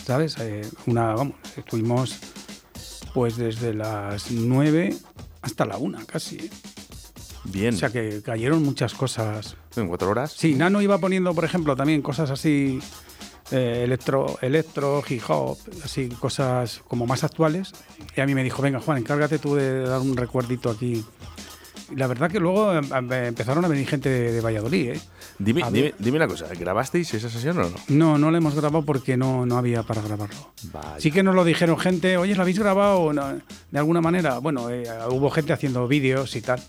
[0.04, 0.36] ¿sabes?
[0.40, 2.18] Eh, una, vamos, estuvimos
[3.14, 4.94] pues desde las 9
[5.40, 6.36] hasta la 1 casi.
[6.36, 6.50] ¿eh?
[7.44, 7.74] Bien.
[7.74, 9.56] O sea que cayeron muchas cosas.
[9.74, 10.34] ¿En cuatro horas?
[10.36, 12.78] Sí, Nano iba poniendo, por ejemplo, también cosas así,
[13.52, 17.72] eh, electro, electro, hip hop, así cosas como más actuales.
[18.14, 21.02] Y a mí me dijo, venga Juan, encárgate tú de dar un recuerdito aquí.
[21.96, 25.00] La verdad que luego em- em- empezaron a venir gente de, de Valladolid, ¿eh?
[25.38, 27.76] Dime, dime, dime una cosa, ¿grabasteis esa sesión o no?
[27.88, 30.52] No, no lo hemos grabado porque no, no había para grabarlo.
[30.72, 30.98] Vaya.
[30.98, 33.12] Sí que nos lo dijeron gente, oye, ¿lo habéis grabado
[33.70, 34.38] de alguna manera?
[34.38, 36.62] Bueno, eh, hubo gente haciendo vídeos y tal.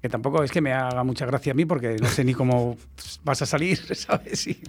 [0.00, 2.76] Que tampoco es que me haga mucha gracia a mí porque no sé ni cómo
[3.24, 4.40] vas a salir, ¿sabes?
[4.40, 4.60] Sí,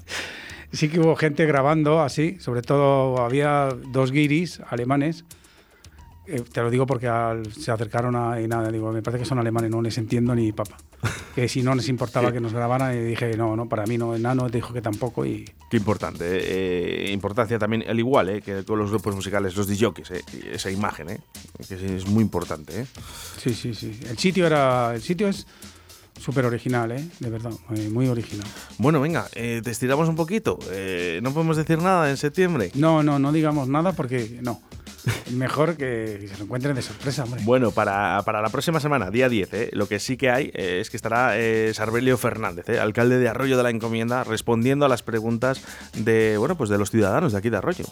[0.71, 5.25] sí que hubo gente grabando así, sobre todo había dos guiris alemanes.
[6.27, 9.29] Eh, te lo digo porque al- se acercaron a, y nada, digo, me parece que
[9.29, 10.77] son alemanes, no les entiendo ni papa.
[11.35, 14.15] Que si no les importaba que nos grabaran, y dije, no, no, para mí no,
[14.19, 15.43] Nano te dijo que tampoco y...
[15.69, 16.25] Qué importante.
[16.29, 20.21] eh, importancia también, al igual eh, que con los grupos musicales, los DJs, eh,
[20.53, 21.19] esa imagen, eh,
[21.67, 22.81] que es, muy importante.
[22.81, 22.85] Eh.
[23.41, 23.99] Sí, sí, sí.
[24.07, 24.93] El sitio era.
[24.93, 25.47] El sitio es
[26.21, 27.03] súper original, ¿eh?
[27.19, 28.45] De verdad, muy, muy original.
[28.77, 30.59] Bueno, venga, eh, te estiramos un poquito.
[30.71, 32.69] eh, no podemos decir nada en septiembre.
[32.75, 34.61] No, no, no digamos nada porque no.
[35.31, 37.41] Mejor que se lo encuentren de sorpresa, hombre.
[37.43, 40.79] Bueno, para, para la próxima semana, día 10, eh, lo que sí que hay eh,
[40.81, 44.89] es que estará eh, Sarbelio Fernández, eh, alcalde de Arroyo de la Encomienda, respondiendo a
[44.89, 45.61] las preguntas
[45.97, 47.85] de, bueno, pues de los ciudadanos de aquí de Arroyo.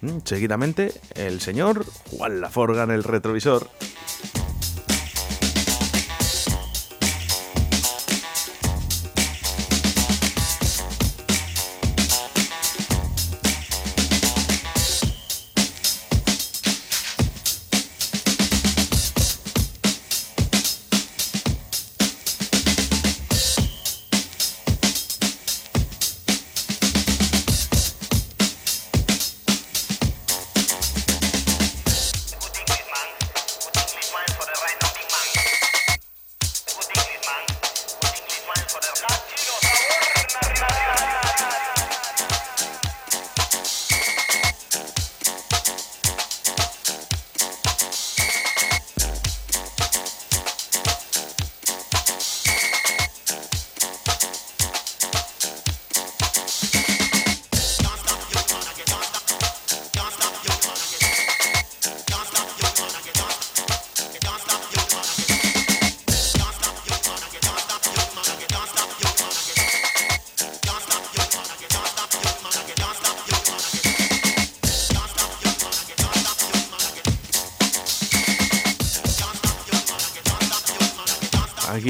[0.00, 3.68] Mm, Seguidamente, el señor Juan Laforga en el retrovisor.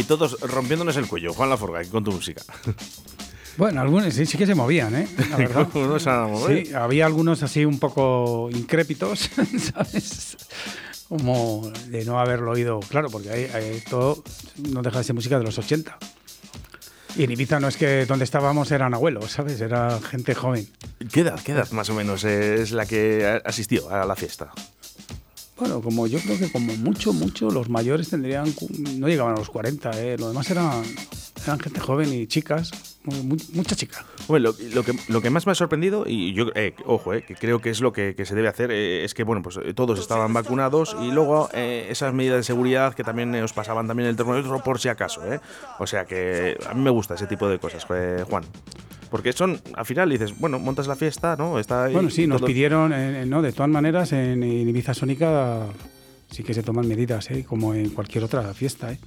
[0.08, 1.32] Todos rompiéndonos el cuello.
[1.32, 2.42] Juan Laforga, con tu música.
[3.56, 5.08] Bueno, algunos sí, sí que se movían, ¿eh?
[5.30, 5.68] La verdad.
[6.46, 9.30] Sí, había algunos así un poco incrépitos,
[9.74, 10.36] ¿sabes?
[11.08, 14.22] Como de no haberlo oído, claro, porque ahí todo
[14.70, 15.96] no deja de ser música de los 80.
[17.16, 19.60] Y en Ibiza no es que donde estábamos eran abuelos, ¿sabes?
[19.60, 20.68] Era gente joven.
[21.12, 24.52] ¿Qué edad, qué edad más o menos es la que asistió a la fiesta?
[25.58, 28.46] Bueno, como yo creo que como mucho, mucho, los mayores tendrían,
[28.96, 30.16] no llegaban a los 40, ¿eh?
[30.16, 30.82] Lo demás eran,
[31.44, 32.70] eran gente joven y chicas,
[33.02, 34.04] mu- mu- mucha chica.
[34.28, 37.24] Bueno, lo, lo que, lo que más me ha sorprendido, y yo, eh, ojo, eh,
[37.26, 39.74] que creo que es lo que, se debe hacer, eh, es que, bueno, pues eh,
[39.74, 44.08] todos estaban vacunados y luego eh, esas medidas de seguridad que también os pasaban también
[44.08, 45.40] el termómetro por si acaso, ¿eh?
[45.80, 48.44] O sea que a mí me gusta ese tipo de cosas, Juan.
[49.10, 51.58] Porque son, al final dices, bueno, montas la fiesta, ¿no?
[51.58, 54.94] Está ahí Bueno, sí, nos todo- pidieron, eh, no, de todas maneras, en, en Ibiza
[54.94, 55.66] Sónica
[56.30, 57.44] sí que se toman medidas, ¿eh?
[57.48, 58.92] como en cualquier otra fiesta.
[58.92, 58.98] ¿eh?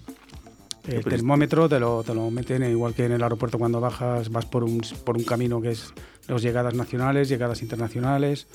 [0.87, 4.29] El termómetro te lo, te lo meten eh, igual que en el aeropuerto cuando bajas,
[4.31, 5.93] vas por un, por un camino que es
[6.27, 8.47] los llegadas nacionales, llegadas internacionales.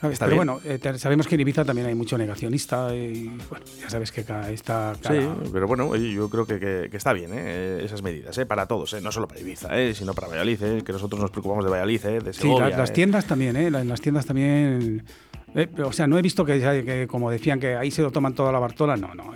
[0.00, 0.36] Pero bien.
[0.36, 4.22] bueno, eh, sabemos que en Ibiza también hay mucho negacionista y bueno, ya sabes que
[4.24, 7.80] ca- está Sí, cada- pero bueno, yo creo que, que- que está bien ¿eh?
[7.84, 8.46] esas medidas, ¿eh?
[8.46, 9.00] para todos, ¿eh?
[9.00, 9.94] no solo para Ibiza, ¿eh?
[9.94, 12.68] sino para Valladolid, que nosotros nos preocupamos de Valladolid, de Sí, Segovia.
[12.70, 13.66] la- las tiendas también, ¿eh?
[13.66, 15.02] En las tiendas también.
[15.84, 18.52] o sea, no he visto que, que, como decían, que ahí se lo toman toda
[18.52, 18.96] la Bartola.
[18.96, 19.32] No, no.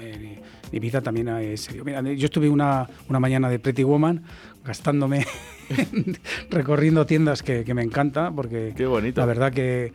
[0.70, 1.84] Ibiza también es serio.
[1.84, 4.22] Mira, yo estuve una, una mañana de Pretty Woman
[4.64, 5.26] gastándome
[6.50, 9.20] recorriendo tiendas que, que me encanta porque Qué bonito.
[9.20, 9.92] la verdad que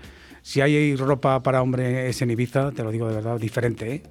[0.48, 4.04] si hay ropa para hombre es en Ibiza, te lo digo de verdad, diferente, ¿eh?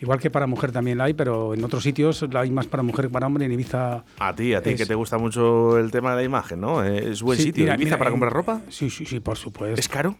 [0.00, 2.82] Igual que para mujer también la hay, pero en otros sitios la hay más para
[2.82, 3.44] mujer que para hombre.
[3.44, 4.04] En Ibiza.
[4.18, 6.82] A ti, a ti es- que te gusta mucho el tema de la imagen, ¿no?
[6.82, 7.62] Es buen Sí, sitio.
[7.62, 8.62] mira, ¿Ibiza mira, para en- comprar ropa?
[8.68, 9.78] Sí, sí, sí, por supuesto.
[9.78, 10.16] ¿Es caro?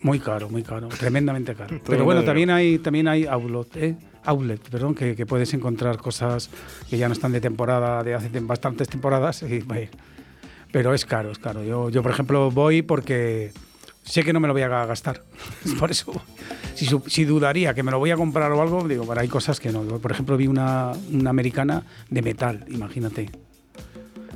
[0.00, 1.78] Muy caro, muy caro, tremendamente caro.
[1.86, 3.96] Pero bueno, también hay, también hay outlet, ¿eh?
[4.24, 6.48] outlet perdón, que, que puedes encontrar cosas
[6.88, 9.42] que ya no están de temporada, de hace tem- bastantes temporadas.
[9.48, 9.90] y, vaya.
[10.72, 11.62] pero es caro, es caro.
[11.62, 13.52] Yo, yo, por ejemplo, voy porque
[14.02, 15.22] sé que no me lo voy a gastar.
[15.78, 16.12] por eso,
[16.74, 19.70] si, dudaría que me lo voy a comprar o algo, digo, pero hay cosas que
[19.70, 19.82] no.
[19.82, 23.30] Por ejemplo, vi una, una americana de metal, imagínate.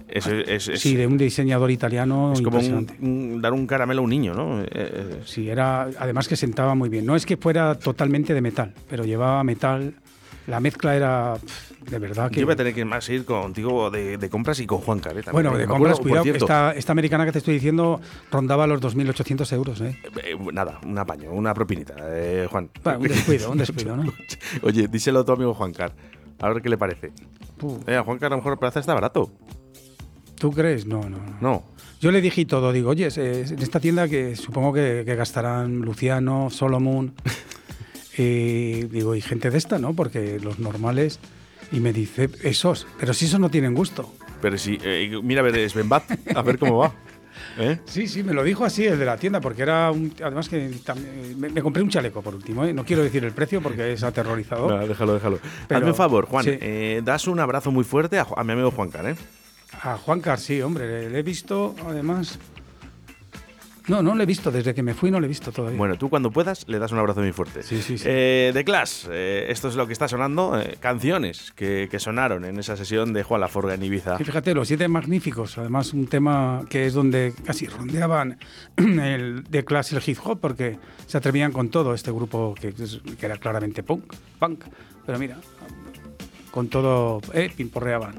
[0.09, 4.05] Es, es- es- Sí, de un diseñador italiano es como un- dar un caramelo a
[4.05, 4.63] un niño, ¿no?
[4.63, 7.05] Eh, eh, Sí, era además que sentaba muy bien.
[7.05, 9.95] No es que fuera totalmente de metal, pero llevaba metal.
[10.47, 11.37] La mezcla era
[11.91, 12.41] de verdad que.
[12.41, 15.23] Yo voy a tener que más ir contigo de, de compras y con Juan Caré
[15.23, 15.33] también.
[15.33, 16.25] bueno, de compras, cuidado.
[16.25, 19.81] Esta, esta americana que te estoy diciendo rondaba los 2.800 euros.
[19.81, 19.99] ¿eh?
[20.25, 22.71] eh, nada, un apaño, una propinita, eh, Juan.
[22.83, 24.13] Bueno, un descuido, un descuido, ¿no?
[24.63, 25.93] Oye, díselo a tu amigo Juan Car.
[26.41, 27.13] A ver qué le parece.
[27.87, 29.31] Eh, a Juan Car a lo mejor el plaza está barato.
[30.37, 30.87] ¿Tú crees?
[30.87, 31.37] No, no, no.
[31.41, 31.63] No.
[32.01, 36.51] Yo le dije todo, digo, oye, en esta tienda que supongo que, que gastarán Luciano,
[36.51, 37.15] Solomon,
[38.19, 39.95] y digo, y gente de esta, ¿no?
[39.95, 41.19] Porque los normales,
[41.73, 44.13] y me dice, esos, pero si esos no tienen gusto.
[44.41, 46.05] Pero sí, eh, mira a ver, es Ben Bat,
[46.35, 46.93] a ver cómo va.
[47.59, 47.79] ¿Eh?
[47.87, 50.71] Sí, sí, me lo dijo así el de la tienda, porque era un, además que
[50.85, 52.73] también- me, me compré un chaleco por último, ¿eh?
[52.73, 54.71] no quiero decir el precio porque es aterrorizador.
[54.75, 55.39] No, déjalo, déjalo.
[55.69, 56.45] Pero- Hazme un favor, Juan.
[56.45, 56.51] sí.
[56.61, 59.17] eh, das un abrazo muy fuerte a, mi amigo Juan Car, ¿eh?
[59.83, 62.39] A Juan Car, sí, hombre, le, le he visto, además.
[63.89, 65.79] No, no le he visto, desde que me fui no le he visto todavía.
[65.79, 67.63] Bueno, tú cuando puedas le das un abrazo muy fuerte.
[67.63, 68.05] Sí, sí, sí.
[68.09, 70.59] Eh, The Clash, eh, esto es lo que está sonando.
[70.61, 74.17] eh, canciones que, que sonaron en esa sesión de Juan Laforga en Ibiza.
[74.19, 78.39] Y fíjate, los siete magníficos, además un tema que es donde casi rondeaban
[78.77, 83.27] el de clase el hip hop, porque se atrevían con todo este grupo que, que
[83.27, 84.65] era claramente punk, punk,
[85.05, 85.37] pero mira,
[86.51, 88.15] con todo, eh, pimporreaban.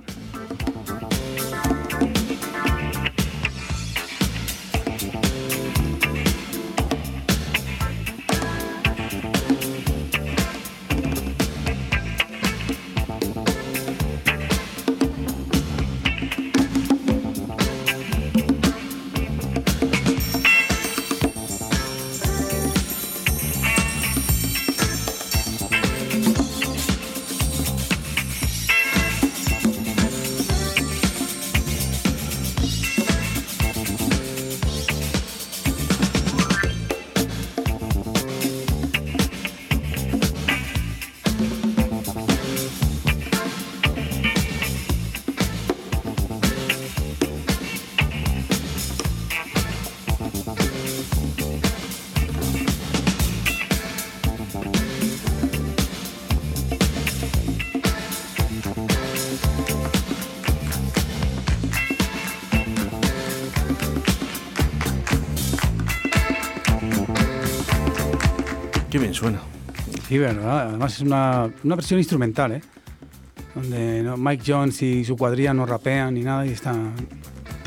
[70.17, 72.61] Verdad, además es una, una versión instrumental, ¿eh?
[73.55, 74.17] Donde ¿no?
[74.17, 77.07] Mike Jones y su cuadrilla no rapean ni nada y está, También,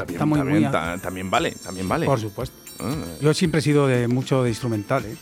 [0.09, 2.07] Está muy- también, muy a- ta- también vale, también vale.
[2.07, 2.57] por supuesto.
[2.81, 5.17] Ah, Yo siempre he sido de mucho de instrumental, ¿eh?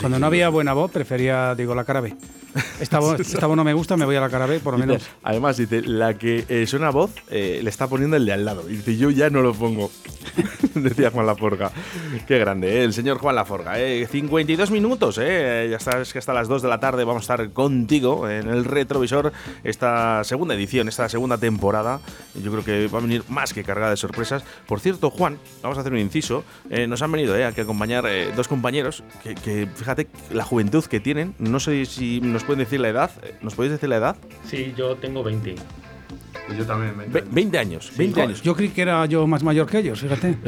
[0.00, 2.14] Cuando no había buena voz, prefería, digo, la cara B.
[2.82, 4.78] Esta voz, esta voz no me gusta, me voy a la cara B, por lo
[4.78, 5.08] Dice- menos.
[5.22, 8.68] además, dice, la que eh, suena voz eh, le está poniendo el de al lado.
[8.68, 9.90] Y dice, yo ya no lo pongo.
[10.74, 11.70] Decía Juan Laforga.
[12.26, 12.84] Qué grande, ¿eh?
[12.84, 13.78] el señor Juan Laforga.
[13.78, 14.06] ¿eh?
[14.10, 15.68] 52 minutos, ¿eh?
[15.70, 18.64] ya sabes que hasta las 2 de la tarde vamos a estar contigo en el
[18.64, 19.32] retrovisor
[19.64, 22.00] esta segunda edición, esta segunda temporada.
[22.34, 24.44] Yo creo que va a venir más que cargada de sorpresas.
[24.66, 26.44] Por cierto, Juan, vamos a hacer un inciso.
[26.70, 30.44] eh, nos han venido eh, a que acompañar eh, dos compañeros que, que, fíjate, la
[30.44, 31.34] juventud que tienen.
[31.38, 33.10] No sé si nos pueden decir la edad.
[33.22, 34.16] eh, ¿Nos podéis decir la edad?
[34.48, 35.54] Sí, yo tengo 20.
[36.58, 36.96] Yo también.
[36.96, 37.92] me Ve- 20 años.
[37.96, 38.42] 20 años.
[38.42, 40.36] Yo creí que era yo más mayor que ellos, fíjate.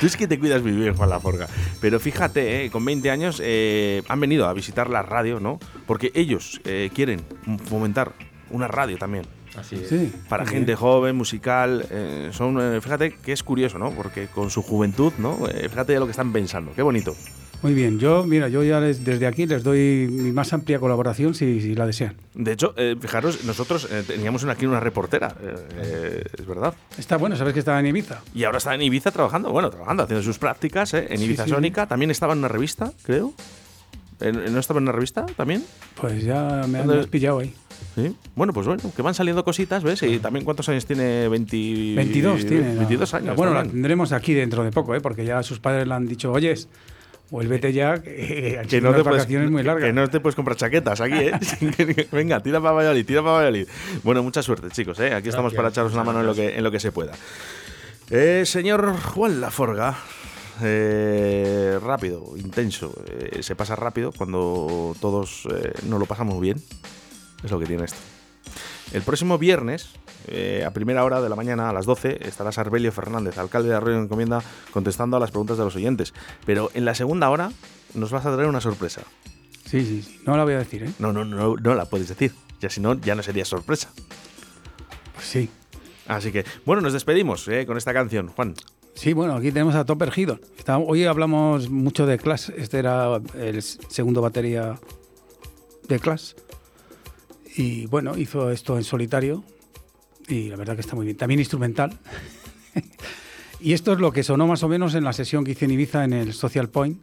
[0.00, 1.48] Tú es que te cuidas vivir, Juan Laforga.
[1.80, 5.58] Pero fíjate, eh, con 20 años eh, han venido a visitar la radio, ¿no?
[5.86, 7.20] Porque ellos eh, quieren
[7.68, 8.12] fomentar
[8.50, 9.24] una radio también.
[9.56, 9.88] Así es.
[9.88, 10.12] Sí.
[10.28, 10.78] Para muy gente bien.
[10.78, 11.86] joven, musical.
[11.90, 13.90] eh, son, eh, fíjate que es curioso, ¿no?
[13.92, 15.46] Porque con su juventud, ¿no?
[15.48, 16.72] Eh, fíjate ya lo que están pensando.
[16.74, 17.14] Qué bonito.
[17.64, 21.34] Muy bien, yo, mira, yo ya les- desde aquí les doy mi más amplia colaboración
[21.34, 22.14] si, si la desean.
[22.34, 26.74] De hecho, eh, fijaros, nosotros eh, teníamos una- aquí una reportera, eh, eh, es verdad.
[26.98, 28.20] Está bueno, sabes que está en Ibiza.
[28.34, 31.06] Y ahora está en Ibiza trabajando, bueno, trabajando, haciendo sus prácticas, ¿eh?
[31.08, 31.86] En Ibiza sí, Sónica.
[31.86, 33.32] También estaba en una revista, creo.
[34.20, 35.64] ¿En- ¿No estaba en una revista también?
[36.00, 37.52] Pues ya me han ¿Dónde- has pillado ahí.
[37.94, 38.14] Sí.
[38.36, 40.02] Bueno, pues bueno, que van saliendo cositas, ¿ves?
[40.02, 41.94] Y también cuántos años tiene 20...
[41.96, 42.74] 22 tiene.
[42.74, 43.36] la- 22 años.
[43.36, 45.00] Bueno, la tendremos aquí dentro de poco, ¿eh?
[45.00, 46.68] porque ya sus padres le han dicho, oyes,
[47.30, 49.84] vuélvete ya, que, que no, te puedes, muy largas.
[49.84, 51.32] que no te puedes comprar chaquetas aquí, ¿eh?
[52.12, 53.68] Venga, tira para Valladolid, tira para Valladolid.
[54.02, 55.14] Bueno, mucha suerte, chicos, ¿eh?
[55.14, 57.12] Aquí estamos para echaros una mano en lo que, en lo que se pueda.
[58.10, 59.96] Eh, señor Juan Laforga,
[60.62, 62.94] eh, rápido, intenso.
[63.08, 65.48] eh, se pasa rápido cuando todos
[65.88, 66.62] nos lo pasamos bien.
[67.42, 67.98] Es lo que tiene esto.
[68.92, 69.90] El próximo viernes,
[70.28, 73.74] eh, a primera hora de la mañana, a las 12, estará Sarbelio Fernández, alcalde de
[73.76, 76.14] Arroyo Encomienda, contestando a las preguntas de los oyentes.
[76.46, 77.52] Pero en la segunda hora
[77.94, 79.02] nos vas a traer una sorpresa.
[79.64, 80.20] Sí, sí, sí.
[80.26, 80.92] No la voy a decir, ¿eh?
[80.98, 82.32] No, no, no, no la puedes decir.
[82.60, 83.90] Ya si no, ya no sería sorpresa.
[85.14, 85.50] Pues sí.
[86.06, 88.54] Así que, bueno, nos despedimos eh, con esta canción, Juan.
[88.94, 90.40] Sí, bueno, aquí tenemos a Topper Hidon.
[90.86, 92.50] Hoy hablamos mucho de Clash.
[92.56, 94.78] Este era el segundo batería
[95.88, 96.34] de Clash.
[97.56, 99.42] Y bueno, hizo esto en solitario.
[100.28, 101.16] Y la verdad que está muy bien.
[101.16, 101.98] También instrumental.
[103.60, 105.70] y esto es lo que sonó más o menos en la sesión que hice en
[105.72, 106.98] Ibiza en el Social Point.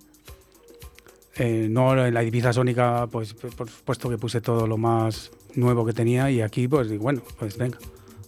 [1.36, 5.86] Eh, no en la Ibiza Sónica, pues por supuesto que puse todo lo más nuevo
[5.86, 6.30] que tenía.
[6.30, 7.78] Y aquí, pues digo, bueno, pues venga,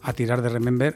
[0.02, 0.96] a tirar de Remember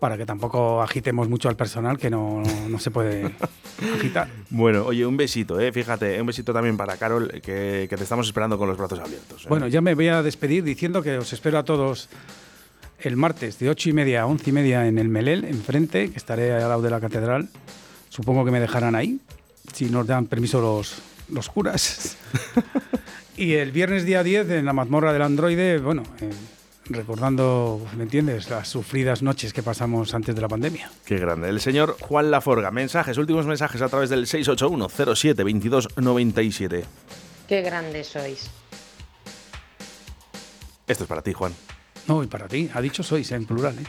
[0.00, 3.30] para que tampoco agitemos mucho al personal, que no, no se puede
[3.98, 4.28] agitar.
[4.48, 8.26] Bueno, oye, un besito, eh, fíjate, un besito también para Carol, que, que te estamos
[8.26, 9.44] esperando con los brazos abiertos.
[9.44, 9.48] eh.
[9.48, 12.08] Bueno, ya me voy a despedir diciendo que os espero a todos
[13.02, 16.16] el martes de 8 y media a 11 y media en el Melel, enfrente, que
[16.16, 17.48] estaré al lado de la catedral.
[18.08, 19.20] Supongo que me dejarán ahí,
[19.72, 22.16] si nos dan permiso los, los curas.
[23.36, 26.30] y el viernes día 10 en la mazmorra del androide, bueno, eh,
[26.86, 30.90] recordando, ¿me entiendes?, las sufridas noches que pasamos antes de la pandemia.
[31.04, 31.48] Qué grande.
[31.48, 36.84] El señor Juan Laforga, mensajes, últimos mensajes a través del 681 07 22 97.
[37.48, 38.50] Qué grandes sois.
[40.86, 41.52] Esto es para ti, Juan.
[42.06, 43.84] No, y para ti, ha dicho sois en plural, ¿eh?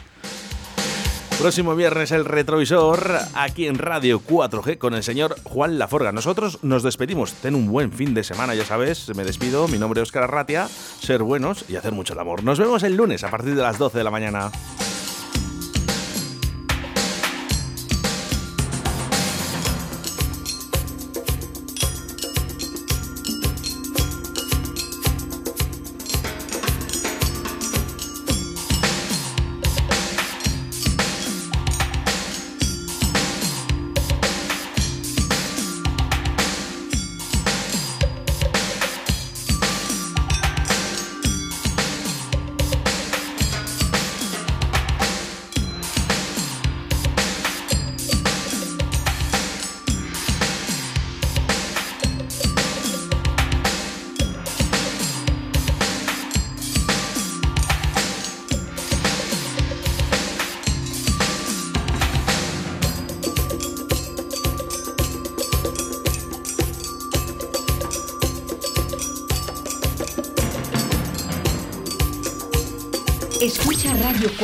[1.38, 6.12] Próximo viernes el retrovisor aquí en Radio 4G con el señor Juan Laforga.
[6.12, 7.32] Nosotros nos despedimos.
[7.32, 9.08] Ten un buen fin de semana, ya sabes.
[9.16, 9.66] Me despido.
[9.66, 10.68] Mi nombre es Oscar Arratia.
[10.68, 12.44] Ser buenos y hacer mucho el amor.
[12.44, 14.52] Nos vemos el lunes a partir de las 12 de la mañana.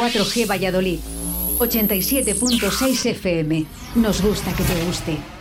[0.09, 1.01] 4G Valladolid,
[1.59, 3.67] 87.6 FM.
[3.97, 5.37] Nos gusta que te guste.